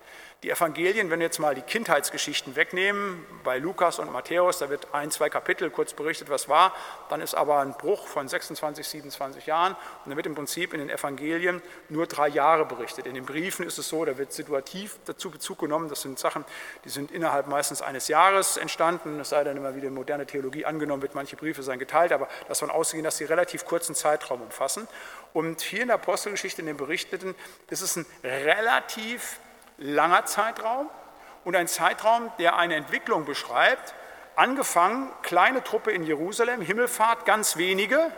[0.45, 4.93] Die Evangelien, wenn wir jetzt mal die Kindheitsgeschichten wegnehmen, bei Lukas und Matthäus, da wird
[4.93, 6.71] ein, zwei Kapitel kurz berichtet, was war,
[7.09, 9.71] dann ist aber ein Bruch von 26, 27 Jahren.
[9.73, 9.79] Und
[10.11, 13.07] dann wird im Prinzip in den Evangelien nur drei Jahre berichtet.
[13.07, 16.45] In den Briefen ist es so, da wird situativ dazu Bezug genommen, das sind Sachen,
[16.83, 21.01] die sind innerhalb meistens eines Jahres entstanden, es sei denn immer wieder moderne Theologie angenommen
[21.01, 24.87] wird, manche Briefe seien geteilt, aber davon ausgehen, dass sie relativ kurzen Zeitraum umfassen.
[25.33, 27.33] Und hier in der Apostelgeschichte, in den Berichteten,
[27.71, 29.39] ist es ein relativ
[29.77, 30.89] langer Zeitraum
[31.43, 33.93] und ein Zeitraum, der eine Entwicklung beschreibt.
[34.35, 38.11] Angefangen, kleine Truppe in Jerusalem, Himmelfahrt, ganz wenige.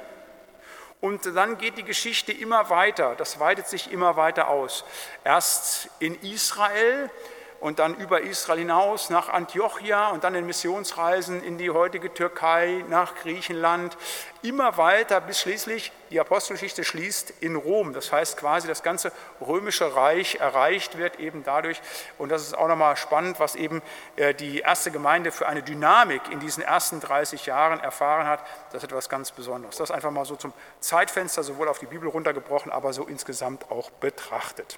[0.99, 4.83] Und dann geht die Geschichte immer weiter, das weitet sich immer weiter aus.
[5.23, 7.11] Erst in Israel,
[7.59, 12.83] und dann über Israel hinaus nach Antiochia und dann in Missionsreisen in die heutige Türkei,
[12.89, 13.97] nach Griechenland,
[14.41, 17.93] immer weiter bis schließlich die Apostelgeschichte schließt in Rom.
[17.93, 21.81] Das heißt quasi das ganze römische Reich erreicht wird eben dadurch.
[22.17, 23.81] Und das ist auch nochmal spannend, was eben
[24.15, 28.39] äh, die erste Gemeinde für eine Dynamik in diesen ersten 30 Jahren erfahren hat.
[28.71, 29.77] Das ist etwas ganz Besonderes.
[29.77, 33.89] Das einfach mal so zum Zeitfenster, sowohl auf die Bibel runtergebrochen, aber so insgesamt auch
[33.91, 34.77] betrachtet.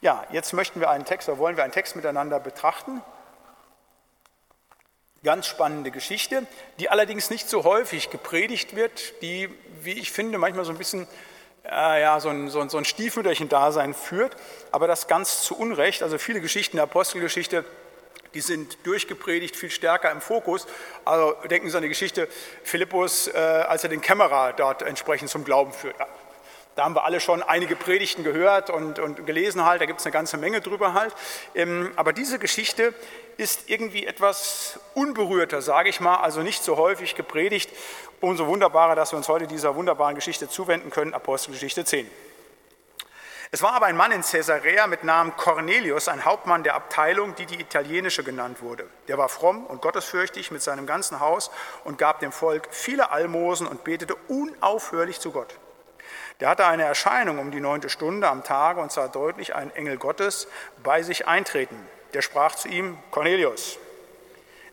[0.00, 3.02] Ja, jetzt möchten wir einen Text oder wollen wir einen Text miteinander betrachten.
[5.24, 6.46] Ganz spannende Geschichte,
[6.78, 9.48] die allerdings nicht so häufig gepredigt wird, die,
[9.80, 11.08] wie ich finde, manchmal so ein bisschen
[11.64, 14.36] äh, ja, so ein, so ein, so ein Stiefmütterchen-Dasein führt,
[14.70, 16.02] aber das ganz zu Unrecht.
[16.02, 17.64] Also viele Geschichten der Apostelgeschichte,
[18.34, 20.66] die sind durchgepredigt, viel stärker im Fokus.
[21.04, 22.28] Also denken Sie an die Geschichte
[22.62, 25.96] Philippus, äh, als er den Kämmerer dort entsprechend zum Glauben führt.
[26.76, 30.06] Da haben wir alle schon einige Predigten gehört und, und gelesen halt, da gibt es
[30.06, 31.14] eine ganze Menge drüber halt.
[31.54, 32.92] Ähm, aber diese Geschichte
[33.38, 37.70] ist irgendwie etwas unberührter, sage ich mal, also nicht so häufig gepredigt.
[38.20, 42.10] Umso wunderbarer, dass wir uns heute dieser wunderbaren Geschichte zuwenden können, Apostelgeschichte 10.
[43.52, 47.46] Es war aber ein Mann in Caesarea mit Namen Cornelius, ein Hauptmann der Abteilung, die
[47.46, 48.86] die italienische genannt wurde.
[49.08, 51.50] Der war fromm und gottesfürchtig mit seinem ganzen Haus
[51.84, 55.54] und gab dem Volk viele Almosen und betete unaufhörlich zu Gott.
[56.40, 59.96] Der hatte eine Erscheinung um die neunte Stunde am Tage und sah deutlich einen Engel
[59.96, 60.48] Gottes
[60.82, 61.76] bei sich eintreten.
[62.12, 63.78] Der sprach zu ihm, Cornelius.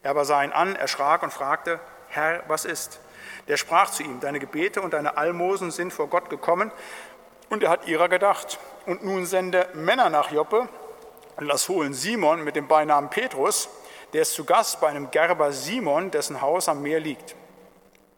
[0.01, 2.99] Er aber sah ihn an, erschrak und fragte, Herr, was ist?
[3.47, 6.71] Der sprach zu ihm, deine Gebete und deine Almosen sind vor Gott gekommen
[7.49, 8.59] und er hat ihrer gedacht.
[8.85, 10.67] Und nun sende Männer nach Joppe
[11.37, 13.69] und lass holen Simon mit dem Beinamen Petrus,
[14.11, 17.35] der ist zu Gast bei einem Gerber Simon, dessen Haus am Meer liegt.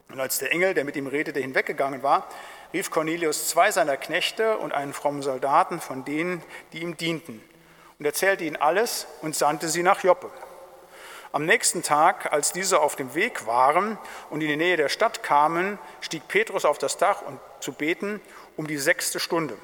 [0.09, 2.27] Und als der Engel, der mit ihm redete, hinweggegangen war,
[2.73, 6.43] rief Cornelius zwei seiner Knechte und einen frommen Soldaten von denen,
[6.73, 7.43] die ihm dienten,
[7.99, 10.29] und erzählte ihnen alles und sandte sie nach Joppe.
[11.31, 13.97] Am nächsten Tag, als diese auf dem Weg waren
[14.29, 18.21] und in die Nähe der Stadt kamen, stieg Petrus auf das Dach um zu beten
[18.55, 19.57] um die sechste Stunde.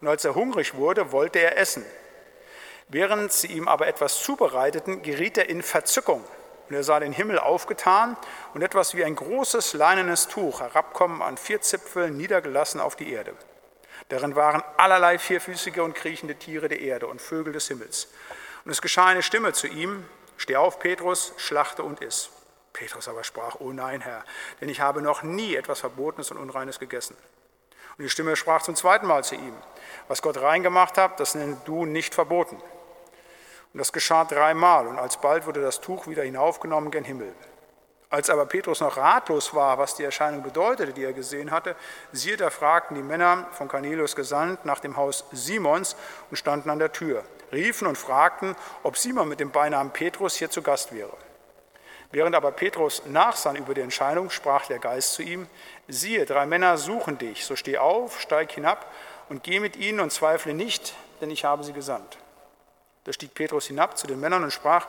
[0.00, 1.84] Und als er hungrig wurde, wollte er essen.
[2.88, 6.24] Während sie ihm aber etwas zubereiteten, geriet er in Verzückung
[6.70, 8.16] und er sah den Himmel aufgetan
[8.54, 13.34] und etwas wie ein großes leinenes Tuch herabkommen an vier Zipfeln, niedergelassen auf die Erde.
[14.08, 18.08] Darin waren allerlei vierfüßige und kriechende Tiere der Erde und Vögel des Himmels.
[18.64, 20.04] Und es geschah eine Stimme zu ihm,
[20.40, 22.30] Steh auf, Petrus, schlachte und iss.
[22.72, 24.24] Petrus aber sprach, oh nein, Herr,
[24.60, 27.14] denn ich habe noch nie etwas Verbotenes und Unreines gegessen.
[27.98, 29.54] Und die Stimme sprach zum zweiten Mal zu ihm,
[30.08, 32.56] was Gott reingemacht hat, das nennst du nicht verboten.
[33.72, 37.32] Und das geschah dreimal und alsbald wurde das Tuch wieder hinaufgenommen gen Himmel.
[38.12, 41.76] Als aber Petrus noch ratlos war, was die Erscheinung bedeutete, die er gesehen hatte,
[42.10, 45.94] siehe, da fragten die Männer von Cornelius gesandt nach dem Haus Simons
[46.28, 50.50] und standen an der Tür, riefen und fragten, ob Simon mit dem Beinamen Petrus hier
[50.50, 51.16] zu Gast wäre.
[52.10, 55.46] Während aber Petrus nachsann über die Entscheidung, sprach der Geist zu ihm,
[55.86, 58.86] siehe, drei Männer suchen dich, so steh auf, steig hinab
[59.28, 62.18] und geh mit ihnen und zweifle nicht, denn ich habe sie gesandt.
[63.04, 64.86] Da stieg Petrus hinab zu den Männern und sprach,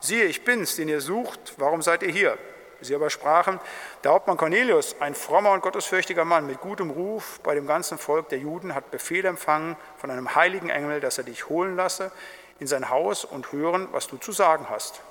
[0.00, 2.38] siehe, ich bin's, den ihr sucht, warum seid ihr hier?
[2.82, 3.60] Sie aber sprachen,
[4.02, 8.30] der Hauptmann Cornelius, ein frommer und gottesfürchtiger Mann mit gutem Ruf bei dem ganzen Volk
[8.30, 12.10] der Juden, hat Befehl empfangen von einem heiligen Engel, dass er dich holen lasse
[12.58, 15.02] in sein Haus und hören, was du zu sagen hast.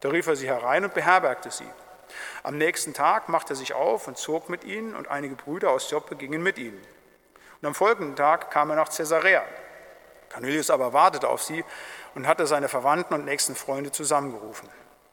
[0.00, 1.68] Da rief er sie herein und beherbergte sie.
[2.42, 5.90] Am nächsten Tag machte er sich auf und zog mit ihnen, und einige Brüder aus
[5.90, 6.80] Joppe gingen mit ihnen.
[7.60, 9.44] Und am folgenden Tag kam er nach Caesarea.
[10.32, 11.64] Cornelius aber wartete auf sie
[12.14, 14.68] und hatte seine Verwandten und nächsten Freunde zusammengerufen.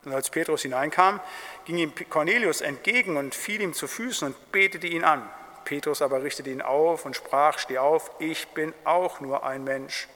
[0.06, 1.20] Und als Petrus hineinkam,
[1.66, 5.28] ging ihm Cornelius entgegen und fiel ihm zu Füßen und betete ihn an.
[5.66, 10.08] Petrus aber richtete ihn auf und sprach, steh auf, ich bin auch nur ein Mensch.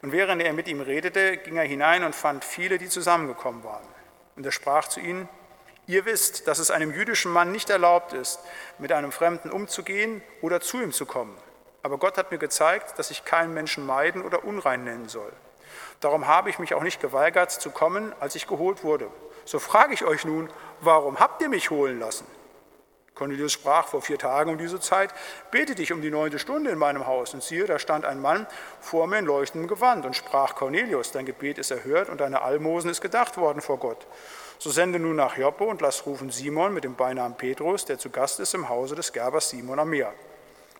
[0.00, 3.86] Und während er mit ihm redete, ging er hinein und fand viele, die zusammengekommen waren.
[4.34, 5.28] Und er sprach zu ihnen,
[5.86, 8.40] ihr wisst, dass es einem jüdischen Mann nicht erlaubt ist,
[8.78, 11.36] mit einem Fremden umzugehen oder zu ihm zu kommen.
[11.82, 15.32] Aber Gott hat mir gezeigt, dass ich keinen Menschen meiden oder unrein nennen soll.
[16.00, 19.08] Darum habe ich mich auch nicht geweigert zu kommen, als ich geholt wurde.
[19.44, 20.48] So frage ich euch nun,
[20.80, 22.26] warum habt ihr mich holen lassen?
[23.14, 25.12] Cornelius sprach vor vier Tagen um diese Zeit,
[25.50, 27.34] bete dich um die neunte Stunde in meinem Haus.
[27.34, 28.46] Und siehe, da stand ein Mann
[28.80, 32.90] vor mir in leuchtendem Gewand und sprach, Cornelius, dein Gebet ist erhört und deine Almosen
[32.90, 34.06] ist gedacht worden vor Gott.
[34.58, 38.10] So sende nun nach Joppe und lass rufen Simon mit dem Beinamen Petrus, der zu
[38.10, 40.14] Gast ist im Hause des Gerbers Simon am Meer.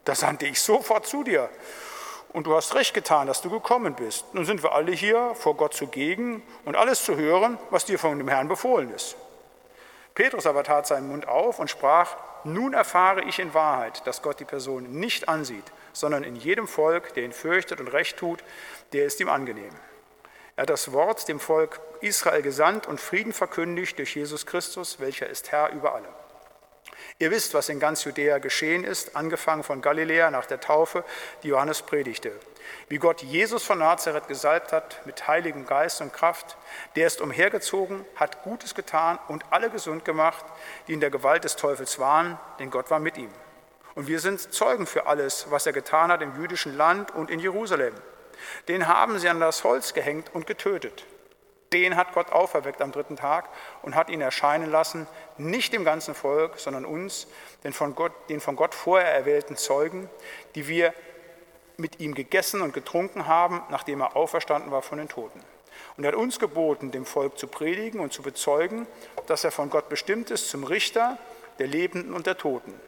[0.05, 1.49] Da sandte ich sofort zu dir.
[2.33, 4.33] Und du hast recht getan, dass du gekommen bist.
[4.33, 8.17] Nun sind wir alle hier vor Gott zugegen und alles zu hören, was dir von
[8.19, 9.17] dem Herrn befohlen ist.
[10.15, 14.41] Petrus aber tat seinen Mund auf und sprach, nun erfahre ich in Wahrheit, dass Gott
[14.41, 18.43] die Person nicht ansieht, sondern in jedem Volk, der ihn fürchtet und recht tut,
[18.93, 19.73] der ist ihm angenehm.
[20.57, 25.29] Er hat das Wort dem Volk Israel gesandt und Frieden verkündigt durch Jesus Christus, welcher
[25.29, 26.09] ist Herr über alle.
[27.19, 31.05] Ihr wisst, was in ganz Judäa geschehen ist, angefangen von Galiläa nach der Taufe,
[31.43, 32.33] die Johannes predigte.
[32.89, 36.57] Wie Gott Jesus von Nazareth gesalbt hat mit heiligem Geist und Kraft,
[36.97, 40.45] der ist umhergezogen, hat Gutes getan und alle gesund gemacht,
[40.89, 43.31] die in der Gewalt des Teufels waren, denn Gott war mit ihm.
[43.95, 47.41] Und wir sind Zeugen für alles, was er getan hat im jüdischen Land und in
[47.41, 47.95] Jerusalem.
[48.69, 51.05] Den haben sie an das Holz gehängt und getötet.
[51.73, 53.49] Den hat Gott auferweckt am dritten Tag
[53.83, 55.07] und hat ihn erscheinen lassen,
[55.39, 57.27] nicht dem ganzen Volk, sondern uns,
[57.65, 60.09] den von Gott, den von Gott vorher erwählten Zeugen,
[60.55, 60.93] die wir
[61.77, 65.41] mit ihm gegessen und getrunken haben, nachdem er auferstanden war von den Toten.
[65.97, 68.87] Und er hat uns geboten, dem Volk zu predigen und zu bezeugen,
[69.27, 71.19] dass er von Gott bestimmt ist zum Richter
[71.59, 72.79] der Lebenden und der Toten.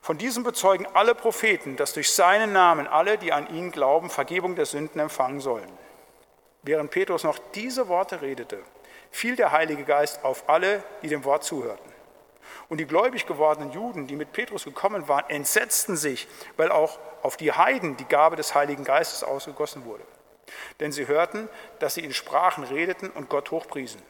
[0.00, 4.54] Von diesem bezeugen alle Propheten, dass durch seinen Namen alle, die an ihn glauben, Vergebung
[4.54, 5.70] der Sünden empfangen sollen.
[6.68, 8.62] Während Petrus noch diese Worte redete,
[9.10, 11.90] fiel der Heilige Geist auf alle, die dem Wort zuhörten.
[12.68, 17.38] Und die gläubig gewordenen Juden, die mit Petrus gekommen waren, entsetzten sich, weil auch auf
[17.38, 20.02] die Heiden die Gabe des Heiligen Geistes ausgegossen wurde.
[20.78, 21.48] Denn sie hörten,
[21.78, 24.02] dass sie in Sprachen redeten und Gott hochpriesen.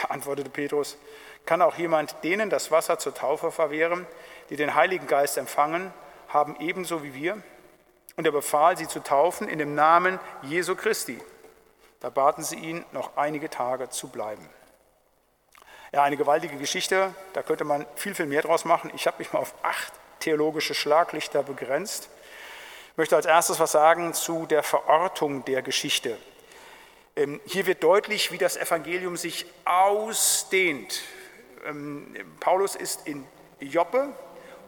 [0.00, 0.96] Da antwortete Petrus,
[1.44, 4.06] kann auch jemand denen das Wasser zur Taufe verwehren,
[4.48, 5.92] die den Heiligen Geist empfangen
[6.28, 7.42] haben, ebenso wie wir?
[8.14, 11.20] Und er befahl, sie zu taufen in dem Namen Jesu Christi.
[12.00, 14.48] Da baten sie ihn, noch einige Tage zu bleiben.
[15.92, 18.90] Ja, eine gewaltige Geschichte, da könnte man viel, viel mehr draus machen.
[18.94, 22.08] Ich habe mich mal auf acht theologische Schlaglichter begrenzt.
[22.92, 26.16] Ich möchte als erstes was sagen zu der Verortung der Geschichte.
[27.16, 31.02] Ähm, hier wird deutlich, wie das Evangelium sich ausdehnt.
[31.66, 33.26] Ähm, Paulus ist in
[33.58, 34.08] Joppe,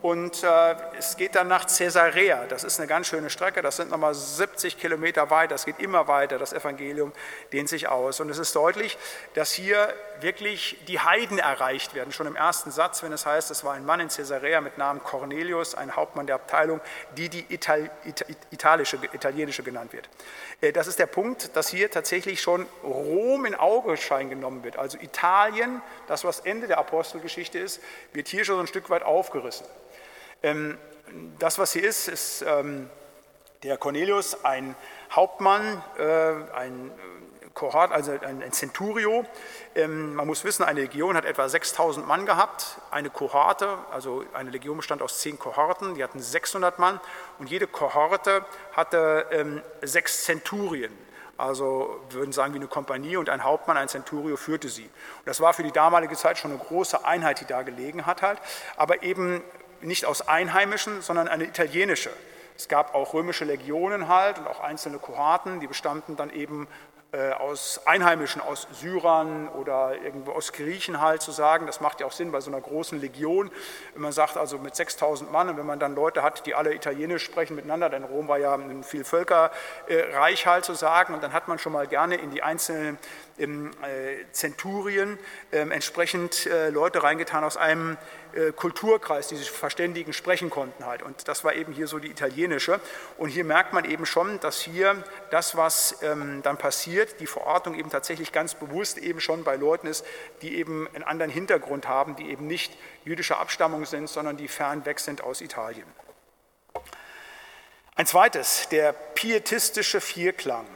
[0.03, 2.47] und äh, es geht dann nach Caesarea.
[2.49, 3.63] Das ist eine ganz schöne Strecke.
[3.63, 5.53] Das sind nochmal 70 Kilometer weit.
[5.53, 6.39] Das geht immer weiter.
[6.41, 7.13] Das Evangelium
[7.53, 8.19] dehnt sich aus.
[8.19, 8.99] Und es ist deutlich,
[9.35, 12.13] dass hier wirklich die Heiden erreicht werden.
[12.13, 15.05] Schon im ersten Satz, wenn es heißt, es war ein Mann in Caesarea mit Namen
[15.05, 16.81] Cornelius, ein Hauptmann der Abteilung,
[17.17, 17.89] die die Ital
[18.51, 20.09] italische, italienische genannt wird.
[20.61, 24.79] Äh, das ist der Punkt, dass hier tatsächlich schon Rom in Augenschein genommen wird.
[24.79, 27.81] Also Italien, das was Ende der Apostelgeschichte ist,
[28.13, 29.67] wird hier schon ein Stück weit aufgerissen.
[30.43, 30.79] Ähm,
[31.39, 32.91] das, was hier ist, ist ähm,
[33.63, 34.75] der Cornelius, ein
[35.11, 36.91] Hauptmann, äh, ein
[37.55, 39.27] Kohort, also ein Centurio.
[39.75, 42.79] Ähm, man muss wissen, eine Legion hat etwa 6000 Mann gehabt.
[42.91, 46.99] Eine Kohorte, also eine Legion bestand aus zehn Kohorten, die hatten 600 Mann
[47.39, 50.93] und jede Kohorte hatte sechs Zenturien.
[51.43, 54.85] Also würden sagen wie eine Kompanie und ein Hauptmann, ein Centurio führte sie.
[54.85, 58.23] Und das war für die damalige Zeit schon eine große Einheit, die da gelegen hat
[58.23, 58.39] halt,
[58.77, 59.43] aber eben
[59.83, 62.11] nicht aus Einheimischen, sondern eine italienische.
[62.57, 66.69] Es gab auch römische Legionen halt und auch einzelne Kohorten, die bestanden dann eben
[67.15, 71.67] äh, aus Einheimischen, aus Syrern oder irgendwo aus Griechen halt zu sagen.
[71.67, 73.51] Das macht ja auch Sinn bei so einer großen Legion.
[73.93, 76.73] Wenn man sagt, also mit 6000 Mann und wenn man dann Leute hat, die alle
[76.75, 81.49] Italienisch sprechen miteinander, denn Rom war ja ein Vielvölkerreich halt zu sagen und dann hat
[81.49, 82.99] man schon mal gerne in die einzelnen
[83.37, 85.19] im äh, Zenturien
[85.53, 87.97] ähm, entsprechend äh, Leute reingetan aus einem
[88.35, 91.03] äh, Kulturkreis, die sich verständigen, sprechen konnten halt.
[91.03, 92.81] Und das war eben hier so die italienische.
[93.19, 97.75] Und hier merkt man eben schon, dass hier das, was ähm, dann passiert, die Verortung
[97.75, 100.05] eben tatsächlich ganz bewusst eben schon bei Leuten ist,
[100.41, 105.01] die eben einen anderen Hintergrund haben, die eben nicht jüdischer Abstammung sind, sondern die fernweg
[105.01, 105.87] sind aus Italien.
[107.95, 110.67] Ein zweites, der pietistische Vierklang.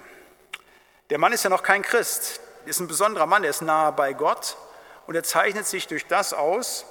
[1.09, 4.13] Der Mann ist ja noch kein Christ, ist ein besonderer Mann, er ist nahe bei
[4.13, 4.57] Gott
[5.07, 6.85] und er zeichnet sich durch das aus,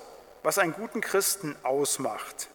[0.44, 2.50] was einen guten Christen ausmacht.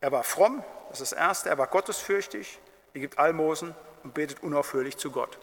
[0.00, 2.58] Er war fromm, das ist das Erste, er war gottesfürchtig,
[2.94, 5.38] er gibt Almosen und betet unaufhörlich zu Gott.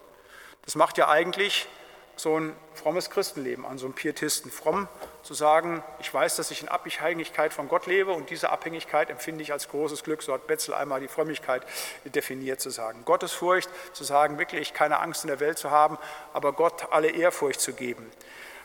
[0.64, 1.68] Das macht ja eigentlich
[2.16, 4.50] so ein frommes Christenleben an, so einen Pietisten.
[4.50, 4.88] Fromm
[5.22, 9.42] zu sagen, ich weiß, dass ich in Abhängigkeit von Gott lebe und diese Abhängigkeit empfinde
[9.42, 10.22] ich als großes Glück.
[10.22, 11.62] So hat Betzel einmal die Frömmigkeit
[12.04, 13.04] definiert, zu sagen.
[13.04, 15.98] Gottesfurcht, zu sagen, wirklich keine Angst in der Welt zu haben,
[16.32, 18.10] aber Gott alle Ehrfurcht zu geben.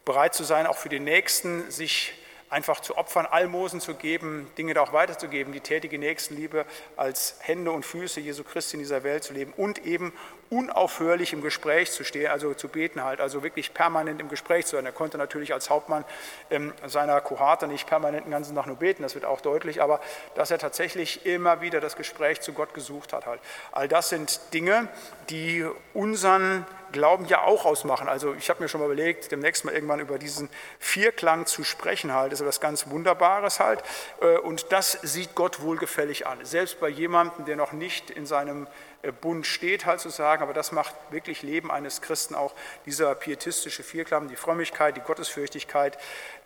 [0.05, 2.13] Bereit zu sein, auch für den Nächsten sich
[2.49, 7.71] einfach zu opfern, Almosen zu geben, Dinge da auch weiterzugeben, die tätige Nächstenliebe als Hände
[7.71, 10.13] und Füße Jesu Christi in dieser Welt zu leben und eben
[10.49, 14.75] unaufhörlich im Gespräch zu stehen, also zu beten halt, also wirklich permanent im Gespräch zu
[14.75, 14.85] sein.
[14.85, 16.05] Er konnte natürlich als Hauptmann
[16.49, 19.99] ähm, seiner Kohorte nicht permanent den ganzen Tag nur beten, das wird auch deutlich, aber
[20.35, 23.39] dass er tatsächlich immer wieder das Gespräch zu Gott gesucht hat halt.
[23.71, 24.87] All das sind Dinge,
[25.29, 28.07] die unseren Glauben ja auch ausmachen.
[28.07, 32.13] Also ich habe mir schon mal überlegt, demnächst mal irgendwann über diesen Vierklang zu sprechen
[32.13, 33.83] halt, das ist etwas ganz Wunderbares halt.
[34.21, 36.37] Äh, und das sieht Gott wohlgefällig an.
[36.43, 38.67] Selbst bei jemandem, der noch nicht in seinem
[39.11, 42.53] Bund steht halt zu sagen, aber das macht wirklich Leben eines Christen auch,
[42.85, 45.97] dieser pietistische Vierklang, die Frömmigkeit, die Gottesfürchtigkeit,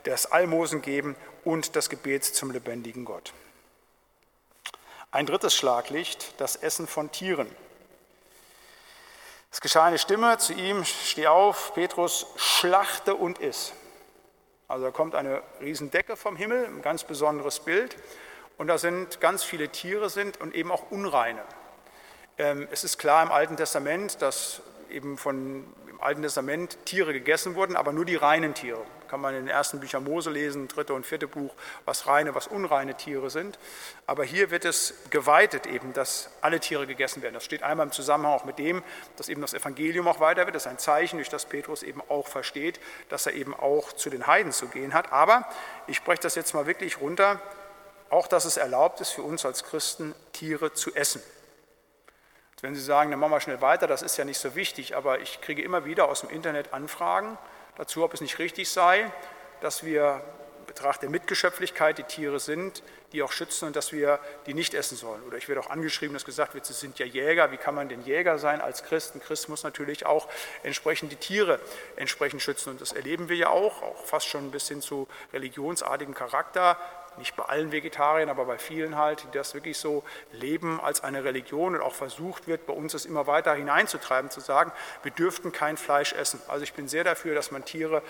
[0.04, 3.34] das Almosen geben und das Gebet zum lebendigen Gott.
[5.12, 7.50] Ein drittes Schlaglicht, das Essen von Tieren.
[9.52, 13.74] Es geschah eine Stimme zu ihm, steh auf, Petrus, schlachte und iss.
[14.68, 17.98] Also da kommt eine Riesendecke vom Himmel, ein ganz besonderes Bild.
[18.60, 21.42] Und da sind ganz viele Tiere sind und eben auch Unreine.
[22.40, 27.56] Ähm, es ist klar im Alten Testament, dass eben von im Alten Testament Tiere gegessen
[27.56, 28.82] wurden, aber nur die reinen Tiere.
[29.10, 32.48] Kann man in den ersten Büchern Mose lesen, dritte und vierte Buch, was reine, was
[32.48, 33.60] unreine Tiere sind.
[34.06, 37.34] Aber hier wird es geweitet eben, dass alle Tiere gegessen werden.
[37.34, 38.84] Das steht einmal im Zusammenhang auch mit dem,
[39.18, 40.56] dass eben das Evangelium auch weiter wird.
[40.56, 42.80] Das ist ein Zeichen, durch das Petrus eben auch versteht,
[43.10, 45.12] dass er eben auch zu den Heiden zu gehen hat.
[45.12, 45.50] Aber
[45.88, 47.42] ich spreche das jetzt mal wirklich runter,
[48.10, 51.22] auch dass es erlaubt ist für uns als Christen, Tiere zu essen.
[52.62, 55.20] Wenn Sie sagen, dann machen wir schnell weiter, das ist ja nicht so wichtig, aber
[55.20, 57.38] ich kriege immer wieder aus dem Internet Anfragen
[57.78, 59.10] dazu, ob es nicht richtig sei,
[59.62, 60.22] dass wir
[60.60, 64.74] in Betracht der Mitgeschöpflichkeit die Tiere sind, die auch schützen und dass wir die nicht
[64.74, 65.24] essen sollen.
[65.24, 67.52] Oder ich werde auch angeschrieben, dass gesagt wird, sie sind ja Jäger.
[67.52, 69.16] Wie kann man denn Jäger sein als Christ?
[69.16, 70.28] Ein Christ muss natürlich auch
[70.64, 71.60] entsprechend die Tiere
[71.96, 72.72] entsprechend schützen.
[72.72, 76.78] Und das erleben wir ja auch, auch fast schon ein bisschen zu religionsartigem Charakter
[77.20, 81.24] nicht bei allen Vegetariern, aber bei vielen halt, die das wirklich so leben als eine
[81.24, 84.72] Religion und auch versucht wird, bei uns das immer weiter hineinzutreiben, zu sagen,
[85.04, 86.42] wir dürften kein Fleisch essen.
[86.48, 88.02] Also ich bin sehr dafür, dass man Tiere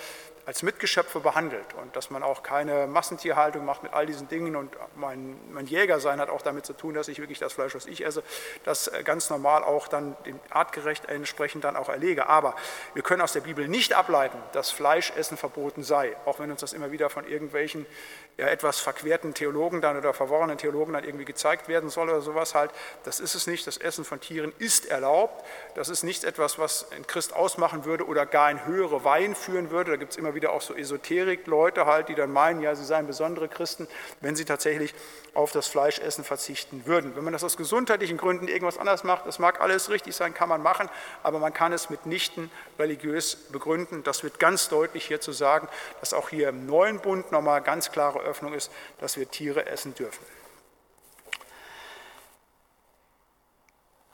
[0.49, 4.76] als Mitgeschöpfe behandelt und dass man auch keine Massentierhaltung macht mit all diesen Dingen und
[4.95, 8.03] mein, mein Jägersein hat auch damit zu tun, dass ich wirklich das Fleisch, was ich
[8.03, 8.24] esse,
[8.64, 10.18] das ganz normal auch dann
[10.49, 12.28] artgerecht entsprechend dann auch erlege.
[12.28, 12.55] Aber
[12.95, 16.74] wir können aus der Bibel nicht ableiten, dass Fleischessen verboten sei, auch wenn uns das
[16.74, 17.86] immer wieder von irgendwelchen
[18.40, 22.56] ja, etwas verquerten Theologen dann oder verworrenen Theologen dann irgendwie gezeigt werden soll oder sowas
[22.56, 22.72] halt.
[23.04, 23.68] Das ist es nicht.
[23.68, 25.46] Das Essen von Tieren ist erlaubt.
[25.76, 29.72] Das ist nicht etwas, was ein Christ ausmachen würde oder gar in höhere Wein führen
[29.72, 29.92] würde.
[29.92, 33.08] Da gibt es immer wieder auch so Esoterik-Leute halt, die dann meinen, ja, sie seien
[33.08, 33.90] besondere Christen,
[34.22, 34.94] wenn sie tatsächlich
[35.34, 37.16] auf das Fleischessen verzichten würden.
[37.16, 40.50] Wenn man das aus gesundheitlichen Gründen irgendwas anders macht, das mag alles richtig sein, kann
[40.50, 40.90] man machen,
[41.24, 44.04] aber man kann es mitnichten religiös begründen.
[44.04, 45.68] Das wird ganz deutlich hier zu sagen,
[46.00, 49.96] dass auch hier im neuen Bund nochmal ganz klare Öffnung ist, dass wir Tiere essen
[49.96, 50.24] dürfen.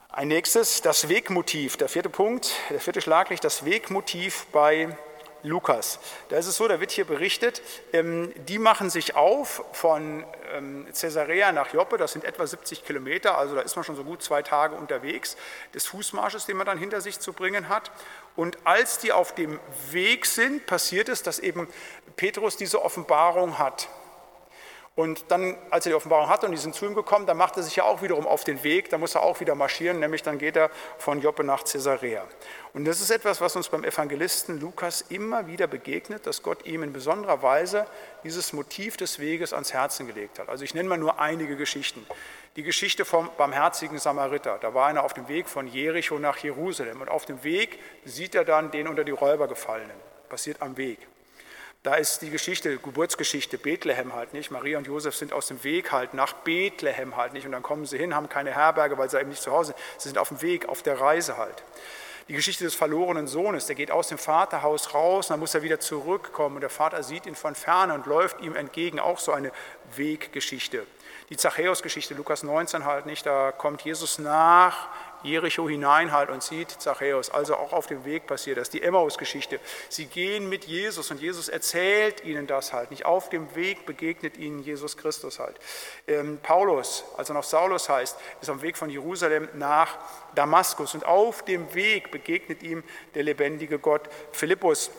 [0.08, 4.96] Ein nächstes, das Wegmotiv, der vierte Punkt, der vierte Schlaglicht, das Wegmotiv bei
[5.42, 5.98] Lukas.
[6.28, 7.62] Da ist es so, da wird hier berichtet,
[7.92, 13.38] ähm, die machen sich auf von ähm, Caesarea nach Joppe, das sind etwa 70 Kilometer,
[13.38, 15.36] also da ist man schon so gut zwei Tage unterwegs,
[15.74, 17.90] des Fußmarsches, den man dann hinter sich zu bringen hat.
[18.34, 19.60] Und als die auf dem
[19.90, 21.68] Weg sind, passiert es, dass eben
[22.16, 23.88] Petrus diese Offenbarung hat.
[24.96, 27.58] Und dann, als er die Offenbarung hatte und die sind zu ihm gekommen, dann macht
[27.58, 30.22] er sich ja auch wiederum auf den Weg, da muss er auch wieder marschieren, nämlich
[30.22, 32.24] dann geht er von Joppe nach Caesarea.
[32.72, 36.82] Und das ist etwas, was uns beim Evangelisten Lukas immer wieder begegnet, dass Gott ihm
[36.82, 37.86] in besonderer Weise
[38.24, 40.48] dieses Motiv des Weges ans Herzen gelegt hat.
[40.48, 42.06] Also ich nenne mal nur einige Geschichten.
[42.56, 44.56] Die Geschichte vom barmherzigen Samariter.
[44.62, 48.34] Da war einer auf dem Weg von Jericho nach Jerusalem und auf dem Weg sieht
[48.34, 49.96] er dann den unter die Räuber gefallenen.
[50.30, 51.06] Passiert am Weg.
[51.86, 54.50] Da ist die Geschichte, Geburtsgeschichte Bethlehem halt nicht.
[54.50, 57.46] Maria und Josef sind aus dem Weg halt nach Bethlehem halt nicht.
[57.46, 59.78] Und dann kommen sie hin, haben keine Herberge, weil sie eben nicht zu Hause sind.
[59.98, 61.62] Sie sind auf dem Weg, auf der Reise halt.
[62.26, 65.78] Die Geschichte des verlorenen Sohnes, der geht aus dem Vaterhaus raus, dann muss er wieder
[65.78, 68.98] zurückkommen und der Vater sieht ihn von ferne und läuft ihm entgegen.
[68.98, 69.52] Auch so eine
[69.94, 70.84] Weggeschichte.
[71.30, 74.88] Die Zachäus-Geschichte, Lukas 19 halt nicht, da kommt Jesus nach
[75.26, 77.30] Jericho hinein halt und sieht Zachäus.
[77.30, 78.70] Also auch auf dem Weg passiert das.
[78.70, 79.60] Die Emmaus-Geschichte.
[79.88, 82.90] Sie gehen mit Jesus und Jesus erzählt ihnen das halt.
[82.90, 85.56] Nicht auf dem Weg begegnet ihnen Jesus Christus halt.
[86.06, 89.98] Ähm, Paulus, also noch Saulus heißt, ist am Weg von Jerusalem nach
[90.34, 94.08] Damaskus und auf dem Weg begegnet ihm der lebendige Gott.
[94.32, 94.90] Philippus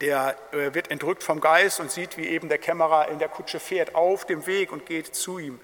[0.00, 3.60] der äh, wird entrückt vom Geist und sieht, wie eben der Kämmerer in der Kutsche
[3.60, 5.60] fährt, auf dem Weg und geht zu ihm.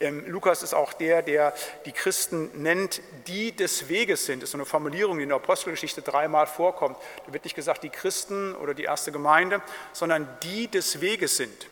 [0.00, 1.54] Ähm, Lukas ist auch der, der
[1.84, 4.42] die Christen nennt, die des Weges sind.
[4.42, 6.96] Das ist so eine Formulierung, die in der Apostelgeschichte dreimal vorkommt.
[7.26, 9.62] Da wird nicht gesagt, die Christen oder die erste Gemeinde,
[9.92, 11.66] sondern die des Weges sind.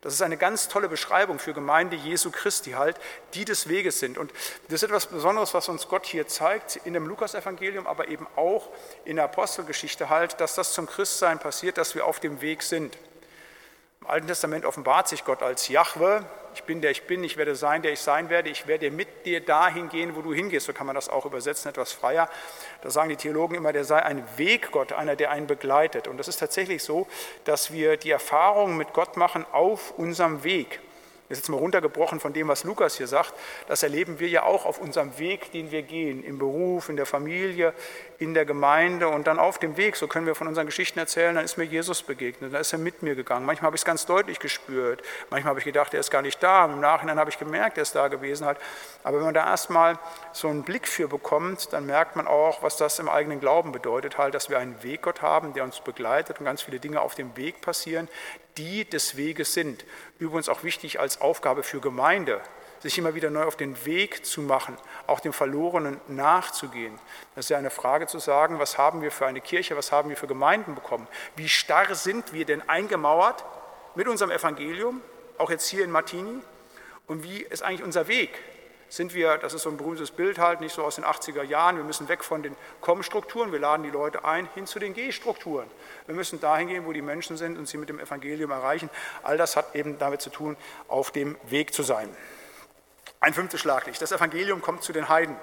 [0.00, 2.96] Das ist eine ganz tolle Beschreibung für Gemeinde Jesu Christi halt,
[3.34, 4.16] die des Weges sind.
[4.16, 4.32] Und
[4.68, 8.68] das ist etwas Besonderes, was uns Gott hier zeigt, in dem Lukasevangelium, aber eben auch
[9.04, 12.96] in der Apostelgeschichte halt, dass das zum Christsein passiert, dass wir auf dem Weg sind.
[14.00, 16.24] Im Alten Testament offenbart sich Gott als Jahwe,
[16.54, 19.26] ich bin der ich bin, ich werde sein, der ich sein werde, ich werde mit
[19.26, 20.66] dir dahin gehen, wo du hingehst.
[20.66, 22.28] So kann man das auch übersetzen, etwas freier.
[22.82, 26.08] Da sagen die Theologen immer, der sei ein Weggott, einer, der einen begleitet.
[26.08, 27.06] Und das ist tatsächlich so,
[27.44, 30.80] dass wir die Erfahrung mit Gott machen auf unserem Weg.
[31.28, 33.34] Ist jetzt mal runtergebrochen von dem, was Lukas hier sagt.
[33.66, 37.04] Das erleben wir ja auch auf unserem Weg, den wir gehen, im Beruf, in der
[37.04, 37.74] Familie,
[38.18, 39.96] in der Gemeinde und dann auf dem Weg.
[39.96, 41.34] So können wir von unseren Geschichten erzählen.
[41.34, 43.44] Dann ist mir Jesus begegnet, dann ist er mit mir gegangen.
[43.44, 45.02] Manchmal habe ich es ganz deutlich gespürt.
[45.28, 46.64] Manchmal habe ich gedacht, er ist gar nicht da.
[46.64, 48.46] Im Nachhinein habe ich gemerkt, er ist da gewesen.
[48.46, 48.56] Halt.
[49.04, 49.98] Aber wenn man da erstmal
[50.32, 54.16] so einen Blick für bekommt, dann merkt man auch, was das im eigenen Glauben bedeutet,
[54.16, 57.36] halt, dass wir einen Weggott haben, der uns begleitet und ganz viele Dinge auf dem
[57.36, 58.08] Weg passieren,
[58.58, 59.84] die des Weges sind.
[60.18, 62.40] Übrigens auch wichtig als Aufgabe für Gemeinde,
[62.80, 66.98] sich immer wieder neu auf den Weg zu machen, auch dem Verlorenen nachzugehen.
[67.34, 70.10] Das ist ja eine Frage zu sagen, was haben wir für eine Kirche, was haben
[70.10, 71.08] wir für Gemeinden bekommen?
[71.36, 73.44] Wie starr sind wir denn eingemauert
[73.94, 75.00] mit unserem Evangelium,
[75.38, 76.40] auch jetzt hier in Martini?
[77.06, 78.30] Und wie ist eigentlich unser Weg?
[78.88, 81.76] Sind wir, das ist so ein berühmtes Bild halt, nicht so aus den 80er Jahren,
[81.76, 85.66] wir müssen weg von den Komm-Strukturen, wir laden die Leute ein, hin zu den Geh-Strukturen.
[86.06, 88.88] Wir müssen dahin gehen, wo die Menschen sind und sie mit dem Evangelium erreichen.
[89.22, 90.56] All das hat eben damit zu tun,
[90.88, 92.08] auf dem Weg zu sein.
[93.20, 94.00] Ein fünftes Schlaglicht.
[94.00, 95.36] Das Evangelium kommt zu den Heiden.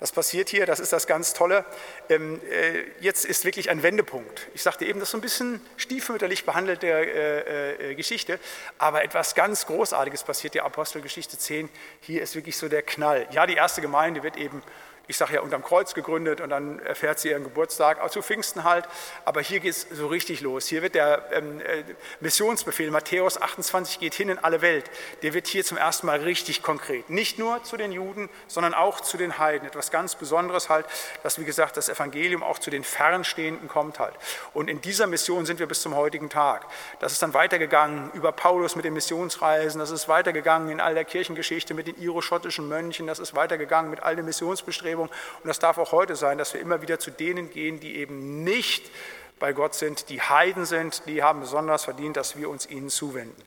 [0.00, 1.66] Das passiert hier, das ist das ganz Tolle.
[2.08, 4.48] Ähm, äh, jetzt ist wirklich ein Wendepunkt.
[4.54, 8.40] Ich sagte eben, das ist so ein bisschen stiefmütterlich behandelte äh, äh, Geschichte,
[8.78, 11.68] aber etwas ganz Großartiges passiert, die Apostelgeschichte 10.
[12.00, 13.28] Hier ist wirklich so der Knall.
[13.32, 14.62] Ja, die erste Gemeinde wird eben
[15.10, 18.62] ich sage ja, unterm Kreuz gegründet und dann erfährt sie ihren Geburtstag, auch zu Pfingsten
[18.62, 18.86] halt.
[19.24, 20.68] Aber hier geht es so richtig los.
[20.68, 21.82] Hier wird der ähm, äh,
[22.20, 24.88] Missionsbefehl, Matthäus 28 geht hin in alle Welt,
[25.22, 27.10] der wird hier zum ersten Mal richtig konkret.
[27.10, 29.66] Nicht nur zu den Juden, sondern auch zu den Heiden.
[29.66, 30.86] Etwas ganz Besonderes halt,
[31.24, 34.14] dass, wie gesagt, das Evangelium auch zu den Fernstehenden kommt halt.
[34.54, 36.66] Und in dieser Mission sind wir bis zum heutigen Tag.
[37.00, 41.04] Das ist dann weitergegangen über Paulus mit den Missionsreisen, das ist weitergegangen in all der
[41.04, 45.10] Kirchengeschichte mit den iroschottischen Mönchen, das ist weitergegangen mit all den Missionsbestrebungen Vergebung.
[45.42, 48.44] Und das darf auch heute sein, dass wir immer wieder zu denen gehen, die eben
[48.44, 48.90] nicht
[49.38, 53.42] bei Gott sind, die Heiden sind, die haben besonders verdient, dass wir uns ihnen zuwenden.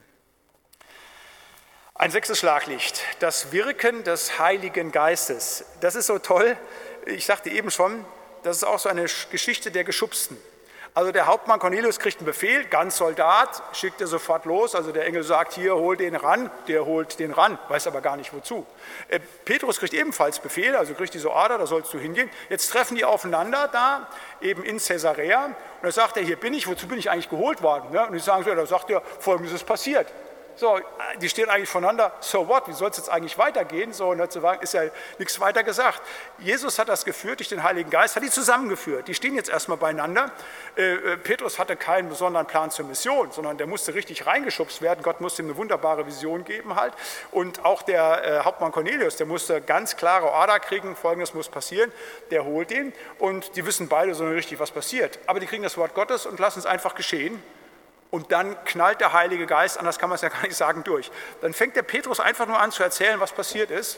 [1.95, 5.65] Ein sechstes Schlaglicht, das Wirken des Heiligen Geistes.
[5.81, 6.57] Das ist so toll.
[7.05, 8.03] Ich sagte eben schon,
[8.41, 10.37] das ist auch so eine Geschichte der Geschubsten.
[10.95, 14.75] Also der Hauptmann Cornelius kriegt einen Befehl, ganz Soldat, schickt er sofort los.
[14.75, 18.15] Also der Engel sagt, hier, hol den ran, der holt den ran, weiß aber gar
[18.15, 18.63] nicht wozu.
[19.07, 22.29] Äh, Petrus kriegt ebenfalls Befehl, also kriegt diese Order, da sollst du hingehen.
[22.49, 24.07] Jetzt treffen die aufeinander da,
[24.39, 25.45] eben in Caesarea.
[25.45, 27.91] Und dann sagt er, hier bin ich, wozu bin ich eigentlich geholt worden?
[27.91, 28.05] Ne?
[28.05, 30.07] Und die sagen so, da sagt er, folgendes ist passiert.
[30.55, 30.79] So,
[31.19, 33.91] die stehen eigentlich voneinander, so what, wie soll es jetzt eigentlich weitergehen?
[33.91, 34.83] So, und dazu ist ja
[35.17, 36.01] nichts weiter gesagt.
[36.37, 39.07] Jesus hat das geführt durch den Heiligen Geist, hat die zusammengeführt.
[39.07, 40.31] Die stehen jetzt erstmal beieinander.
[40.77, 45.01] Äh, äh, Petrus hatte keinen besonderen Plan zur Mission, sondern der musste richtig reingeschubst werden.
[45.01, 46.93] Gott musste ihm eine wunderbare Vision geben halt.
[47.31, 51.91] Und auch der äh, Hauptmann Cornelius, der musste ganz klare Order kriegen, folgendes muss passieren.
[52.29, 55.17] Der holt ihn und die wissen beide so richtig, was passiert.
[55.25, 57.41] Aber die kriegen das Wort Gottes und lassen es einfach geschehen.
[58.13, 61.11] Und dann knallt der Heilige Geist, anders kann man es ja gar nicht sagen, durch.
[61.41, 63.97] Dann fängt der Petrus einfach nur an zu erzählen, was passiert ist.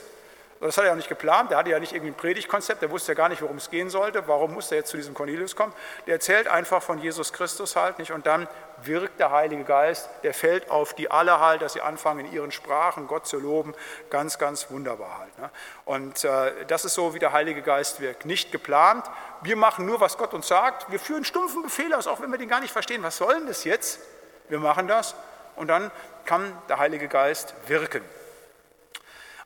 [0.58, 3.12] Das hat er ja nicht geplant, der hatte ja nicht irgendwie ein Predigtkonzept, der wusste
[3.12, 5.74] ja gar nicht, worum es gehen sollte, warum musste er jetzt zu diesem Cornelius kommen.
[6.06, 8.48] Der erzählt einfach von Jesus Christus halt nicht und dann
[8.82, 12.52] wirkt der Heilige Geist, der fällt auf die alle halt, dass sie anfangen in ihren
[12.52, 13.74] Sprachen Gott zu loben,
[14.08, 15.38] ganz, ganz wunderbar halt.
[15.38, 15.50] Ne?
[15.84, 19.04] Und äh, das ist so, wie der Heilige Geist wirkt, nicht geplant.
[19.42, 22.38] Wir machen nur, was Gott uns sagt, wir führen stumpfen Befehl aus, auch wenn wir
[22.38, 24.00] den gar nicht verstehen, was soll denn das jetzt?
[24.48, 25.14] Wir machen das
[25.56, 25.90] und dann
[26.24, 28.04] kann der Heilige Geist wirken.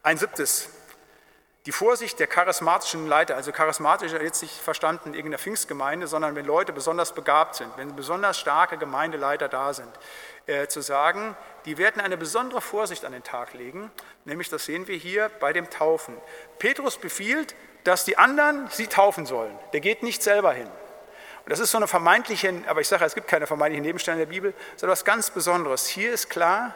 [0.02, 0.68] Ein siebtes,
[1.66, 6.46] die Vorsicht der charismatischen Leiter, also charismatisch jetzt nicht verstanden in irgendeiner Pfingstgemeinde, sondern wenn
[6.46, 9.90] Leute besonders begabt sind, wenn besonders starke Gemeindeleiter da sind,
[10.46, 13.90] äh, zu sagen, die werden eine besondere Vorsicht an den Tag legen,
[14.24, 16.16] nämlich das sehen wir hier bei dem Taufen.
[16.58, 17.54] Petrus befiehlt,
[17.84, 19.56] dass die anderen sie taufen sollen.
[19.72, 20.66] Der geht nicht selber hin.
[20.66, 24.26] Und das ist so eine vermeintliche, aber ich sage, es gibt keine vermeintlichen Nebenstellen in
[24.26, 25.86] der Bibel, sondern was ganz Besonderes.
[25.86, 26.74] Hier ist klar,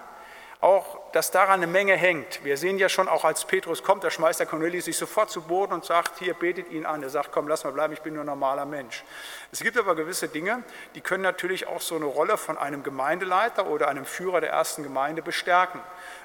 [0.65, 2.43] auch, dass daran eine Menge hängt.
[2.43, 5.43] Wir sehen ja schon, auch als Petrus kommt, da schmeißt der Cornelius sich sofort zu
[5.43, 7.03] Boden und sagt, hier, betet ihn an.
[7.03, 9.05] Er sagt, komm, lass mal bleiben, ich bin nur ein normaler Mensch.
[9.53, 10.63] Es gibt aber gewisse Dinge,
[10.95, 14.83] die können natürlich auch so eine Rolle von einem Gemeindeleiter oder einem Führer der ersten
[14.83, 15.81] Gemeinde bestärken.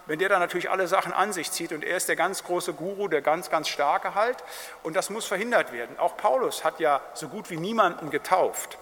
[0.05, 2.73] Wenn der dann natürlich alle Sachen an sich zieht und er ist der ganz große
[2.73, 4.37] Guru, der ganz, ganz starke halt,
[4.83, 5.99] und das muss verhindert werden.
[5.99, 8.77] Auch Paulus hat ja so gut wie niemanden getauft.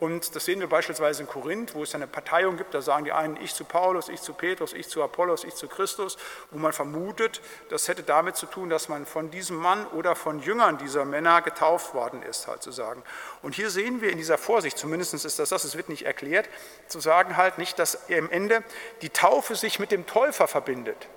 [0.00, 3.12] Und das sehen wir beispielsweise in Korinth, wo es eine Parteiung gibt, da sagen die
[3.12, 6.16] einen, ich zu Paulus, ich zu Petrus, ich zu Apollos, ich zu Christus,
[6.50, 10.40] wo man vermutet, das hätte damit zu tun, dass man von diesem Mann oder von
[10.40, 13.02] Jüngern dieser Männer getauft worden ist, halt zu sagen.
[13.42, 16.48] Und hier sehen wir in dieser Vorsicht, zumindest ist das das, es wird nicht erklärt,
[16.86, 18.64] zu sagen halt nicht, dass am Ende
[19.02, 21.08] die Taufe sich mit dem Täufer verbindet.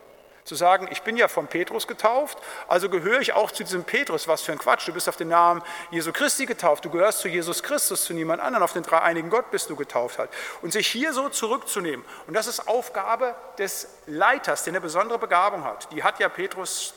[0.43, 2.37] Zu sagen, ich bin ja von Petrus getauft,
[2.67, 4.27] also gehöre ich auch zu diesem Petrus.
[4.27, 7.27] Was für ein Quatsch, du bist auf den Namen Jesu Christi getauft, du gehörst zu
[7.27, 10.29] Jesus Christus, zu niemand anderem, auf den dreieinigen Gott bist du getauft halt.
[10.61, 15.63] Und sich hier so zurückzunehmen, und das ist Aufgabe des Leiters, der eine besondere Begabung
[15.63, 15.91] hat.
[15.91, 16.93] Die hat ja Petrus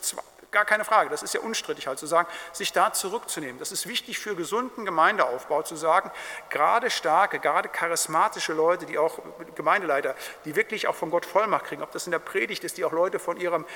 [0.50, 3.58] Gar keine Frage, das ist ja unstrittig halt zu sagen, sich da zurückzunehmen.
[3.58, 6.10] Das ist wichtig für gesunden Gemeindeaufbau zu sagen,
[6.50, 9.18] gerade starke, gerade charismatische Leute, die auch
[9.54, 12.84] Gemeindeleiter, die wirklich auch von Gott Vollmacht kriegen, ob das in der Predigt ist, die
[12.84, 13.66] auch Leute von ihrem,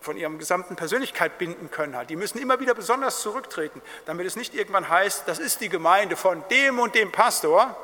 [0.00, 4.36] von ihrem gesamten Persönlichkeit binden können halt, die müssen immer wieder besonders zurücktreten, damit es
[4.36, 7.76] nicht irgendwann heißt, das ist die Gemeinde von dem und dem Pastor,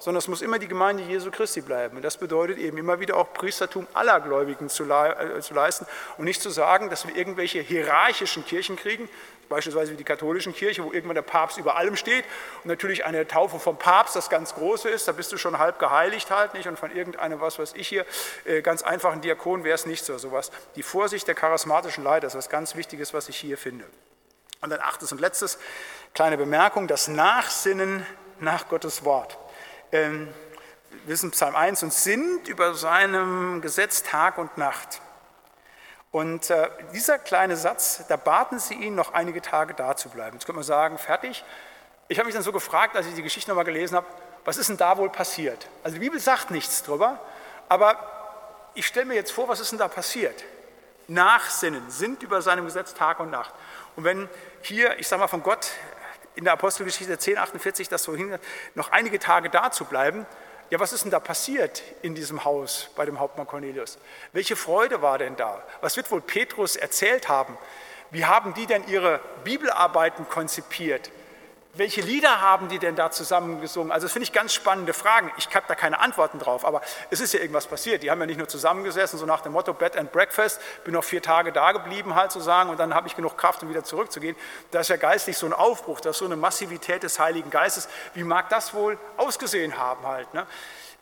[0.00, 1.96] sondern es muss immer die Gemeinde Jesu Christi bleiben.
[1.96, 4.84] Und das bedeutet eben immer wieder auch Priestertum aller Gläubigen zu,
[5.40, 5.86] zu leisten
[6.16, 9.08] und nicht zu sagen, dass wir irgendwelche hierarchischen Kirchen kriegen,
[9.48, 12.24] beispielsweise wie die katholischen Kirche, wo irgendwann der Papst über allem steht
[12.62, 15.78] und natürlich eine Taufe vom Papst das ganz Große ist, da bist du schon halb
[15.78, 18.06] geheiligt halt nicht und von irgendeinem, was weiß ich hier,
[18.44, 20.50] äh, ganz einfachen Diakon wäre es nicht so sowas.
[20.76, 23.84] Die Vorsicht der charismatischen Leiter ist was ganz Wichtiges, was ich hier finde.
[24.62, 25.58] Und dann achtes und letztes,
[26.14, 28.06] kleine Bemerkung, das Nachsinnen
[28.38, 29.36] nach Gottes Wort
[29.92, 30.28] ähm,
[31.06, 35.00] wissen Psalm 1, und sind über seinem Gesetz Tag und Nacht.
[36.10, 40.36] Und äh, dieser kleine Satz, da baten sie ihn, noch einige Tage da zu bleiben.
[40.36, 41.44] Jetzt könnte man sagen, fertig.
[42.08, 44.06] Ich habe mich dann so gefragt, als ich die Geschichte nochmal gelesen habe,
[44.44, 45.68] was ist denn da wohl passiert?
[45.84, 47.20] Also die Bibel sagt nichts drüber,
[47.68, 47.96] aber
[48.74, 50.44] ich stelle mir jetzt vor, was ist denn da passiert?
[51.06, 53.52] Nachsinnen, sind über seinem Gesetz Tag und Nacht.
[53.96, 54.28] Und wenn
[54.62, 55.70] hier, ich sage mal, von Gott
[56.34, 58.38] in der Apostelgeschichte 1048 das so hin,
[58.74, 60.26] noch einige Tage da zu bleiben.
[60.70, 63.98] Ja, was ist denn da passiert in diesem Haus bei dem Hauptmann Cornelius?
[64.32, 65.62] Welche Freude war denn da?
[65.80, 67.58] Was wird wohl Petrus erzählt haben?
[68.10, 71.10] Wie haben die denn ihre Bibelarbeiten konzipiert?
[71.74, 73.92] Welche Lieder haben die denn da zusammengesungen?
[73.92, 75.30] Also das finde ich ganz spannende Fragen.
[75.38, 78.02] Ich habe da keine Antworten drauf, aber es ist ja irgendwas passiert.
[78.02, 81.04] Die haben ja nicht nur zusammengesessen, so nach dem Motto Bed and Breakfast, bin noch
[81.04, 84.36] vier Tage da geblieben halt sozusagen und dann habe ich genug Kraft, um wieder zurückzugehen.
[84.72, 87.88] Da ist ja geistlich so ein Aufbruch, da ist so eine Massivität des Heiligen Geistes.
[88.14, 90.32] Wie mag das wohl ausgesehen haben halt?
[90.34, 90.46] Ne?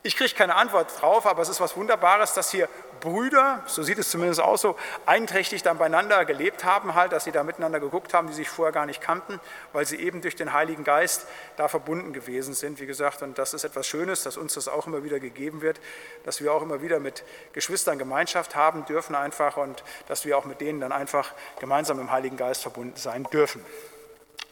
[0.05, 2.69] Ich kriege keine Antwort drauf, aber es ist was Wunderbares, dass hier
[3.01, 4.77] Brüder, so sieht es zumindest aus so,
[5.07, 8.73] einträchtig dann beieinander gelebt haben, halt, dass sie da miteinander geguckt haben, die sich vorher
[8.73, 9.41] gar nicht kannten,
[9.73, 11.27] weil sie eben durch den Heiligen Geist
[11.57, 13.23] da verbunden gewesen sind, wie gesagt.
[13.23, 15.81] Und das ist etwas Schönes, dass uns das auch immer wieder gegeben wird,
[16.25, 20.45] dass wir auch immer wieder mit Geschwistern Gemeinschaft haben dürfen einfach und dass wir auch
[20.45, 23.65] mit denen dann einfach gemeinsam im Heiligen Geist verbunden sein dürfen.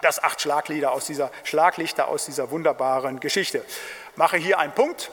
[0.02, 3.64] Das acht Schlaglieder aus dieser, Schlaglichter aus dieser wunderbaren Geschichte.
[4.16, 5.10] Mache hier einen Punkt.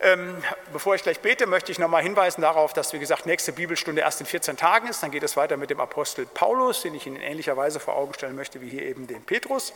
[0.00, 0.36] Ähm,
[0.72, 4.20] bevor ich gleich bete, möchte ich nochmal hinweisen darauf, dass, wie gesagt, nächste Bibelstunde erst
[4.20, 5.02] in 14 Tagen ist.
[5.02, 7.96] Dann geht es weiter mit dem Apostel Paulus, den ich Ihnen in ähnlicher Weise vor
[7.96, 9.72] Augen stellen möchte wie hier eben den Petrus.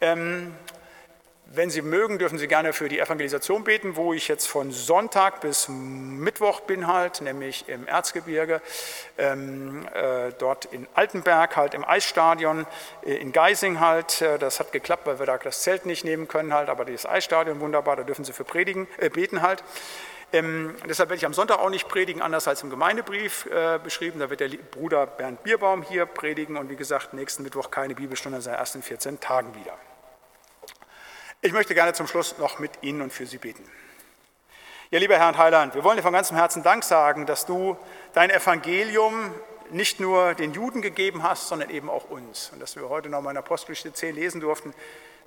[0.00, 0.54] Ähm,
[1.52, 5.40] Wenn Sie mögen, dürfen Sie gerne für die Evangelisation beten, wo ich jetzt von Sonntag
[5.40, 8.62] bis Mittwoch bin halt, nämlich im Erzgebirge,
[9.18, 12.68] ähm, äh, dort in Altenberg halt im Eisstadion,
[13.04, 14.22] äh, in Geising halt.
[14.22, 17.04] Äh, das hat geklappt, weil wir da das Zelt nicht nehmen können halt, aber das
[17.04, 19.64] Eisstadion wunderbar, da dürfen Sie für predigen, äh, beten halt.
[20.32, 24.20] Ähm, deshalb werde ich am Sonntag auch nicht predigen, anders als im Gemeindebrief äh, beschrieben.
[24.20, 28.40] Da wird der Bruder Bernd Bierbaum hier predigen und wie gesagt, nächsten Mittwoch keine Bibelstunde,
[28.40, 29.76] sondern erst in 14 Tagen wieder.
[31.42, 33.64] Ich möchte gerne zum Schluss noch mit Ihnen und für Sie beten.
[34.90, 37.78] Ja, lieber Herr und Heiland, wir wollen dir von ganzem Herzen Dank sagen, dass du
[38.12, 39.32] dein Evangelium
[39.70, 42.50] nicht nur den Juden gegeben hast, sondern eben auch uns.
[42.52, 44.74] Und dass wir heute noch mal in Apostelgeschichte 10 lesen durften,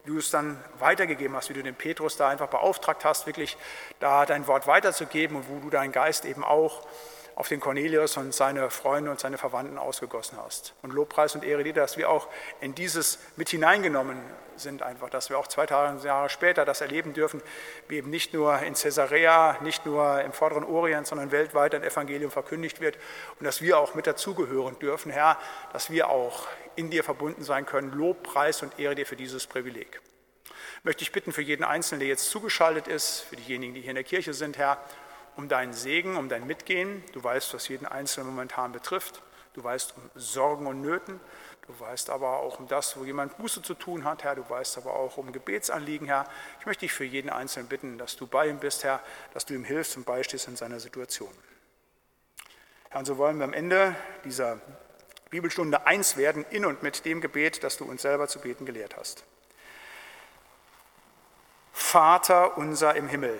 [0.03, 3.57] wie du es dann weitergegeben hast, wie du den Petrus da einfach beauftragt hast, wirklich
[3.99, 6.85] da dein Wort weiterzugeben und wo du deinen Geist eben auch
[7.35, 10.73] auf den Cornelius und seine Freunde und seine Verwandten ausgegossen hast.
[10.81, 12.27] Und Lobpreis und Ehre dir, dass wir auch
[12.61, 14.17] in dieses mit hineingenommen
[14.55, 17.41] sind einfach, dass wir auch 2000 Jahre später das erleben dürfen,
[17.87, 22.31] wie eben nicht nur in Caesarea, nicht nur im vorderen Orient, sondern weltweit ein Evangelium
[22.31, 22.97] verkündigt wird
[23.39, 25.37] und dass wir auch mit dazugehören dürfen, Herr,
[25.71, 27.91] dass wir auch in dir verbunden sein können.
[27.91, 30.01] Lobpreis und Ehre dir für dieses Privileg.
[30.83, 33.95] Möchte ich bitten für jeden Einzelnen, der jetzt zugeschaltet ist, für diejenigen, die hier in
[33.95, 34.77] der Kirche sind, Herr,
[35.35, 37.03] um deinen Segen, um dein Mitgehen.
[37.13, 39.21] Du weißt, was jeden Einzelnen momentan betrifft.
[39.53, 41.19] Du weißt um Sorgen und Nöten.
[41.67, 44.35] Du weißt aber auch um das, wo jemand Buße zu tun hat, Herr.
[44.35, 46.25] Du weißt aber auch um Gebetsanliegen, Herr.
[46.59, 48.99] Ich möchte dich für jeden Einzelnen bitten, dass du bei ihm bist, Herr,
[49.33, 51.31] dass du ihm hilfst und beistehst in seiner Situation.
[52.89, 54.59] Herr, und so wollen wir am Ende dieser
[55.29, 58.97] Bibelstunde eins werden in und mit dem Gebet, das du uns selber zu beten gelehrt
[58.97, 59.23] hast.
[61.71, 63.39] Vater unser im Himmel,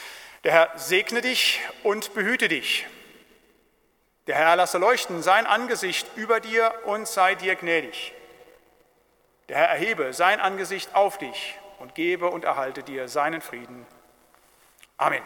[0.43, 2.87] Der Herr segne dich und behüte dich.
[4.27, 8.13] Der Herr lasse leuchten sein Angesicht über dir und sei dir gnädig.
[9.49, 13.85] Der Herr erhebe sein Angesicht auf dich und gebe und erhalte dir seinen Frieden.
[14.97, 15.23] Amen.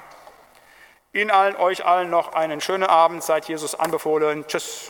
[1.13, 3.23] Ihnen allen, euch allen noch einen schönen Abend.
[3.23, 4.45] Seid Jesus anbefohlen.
[4.47, 4.83] Tschüss.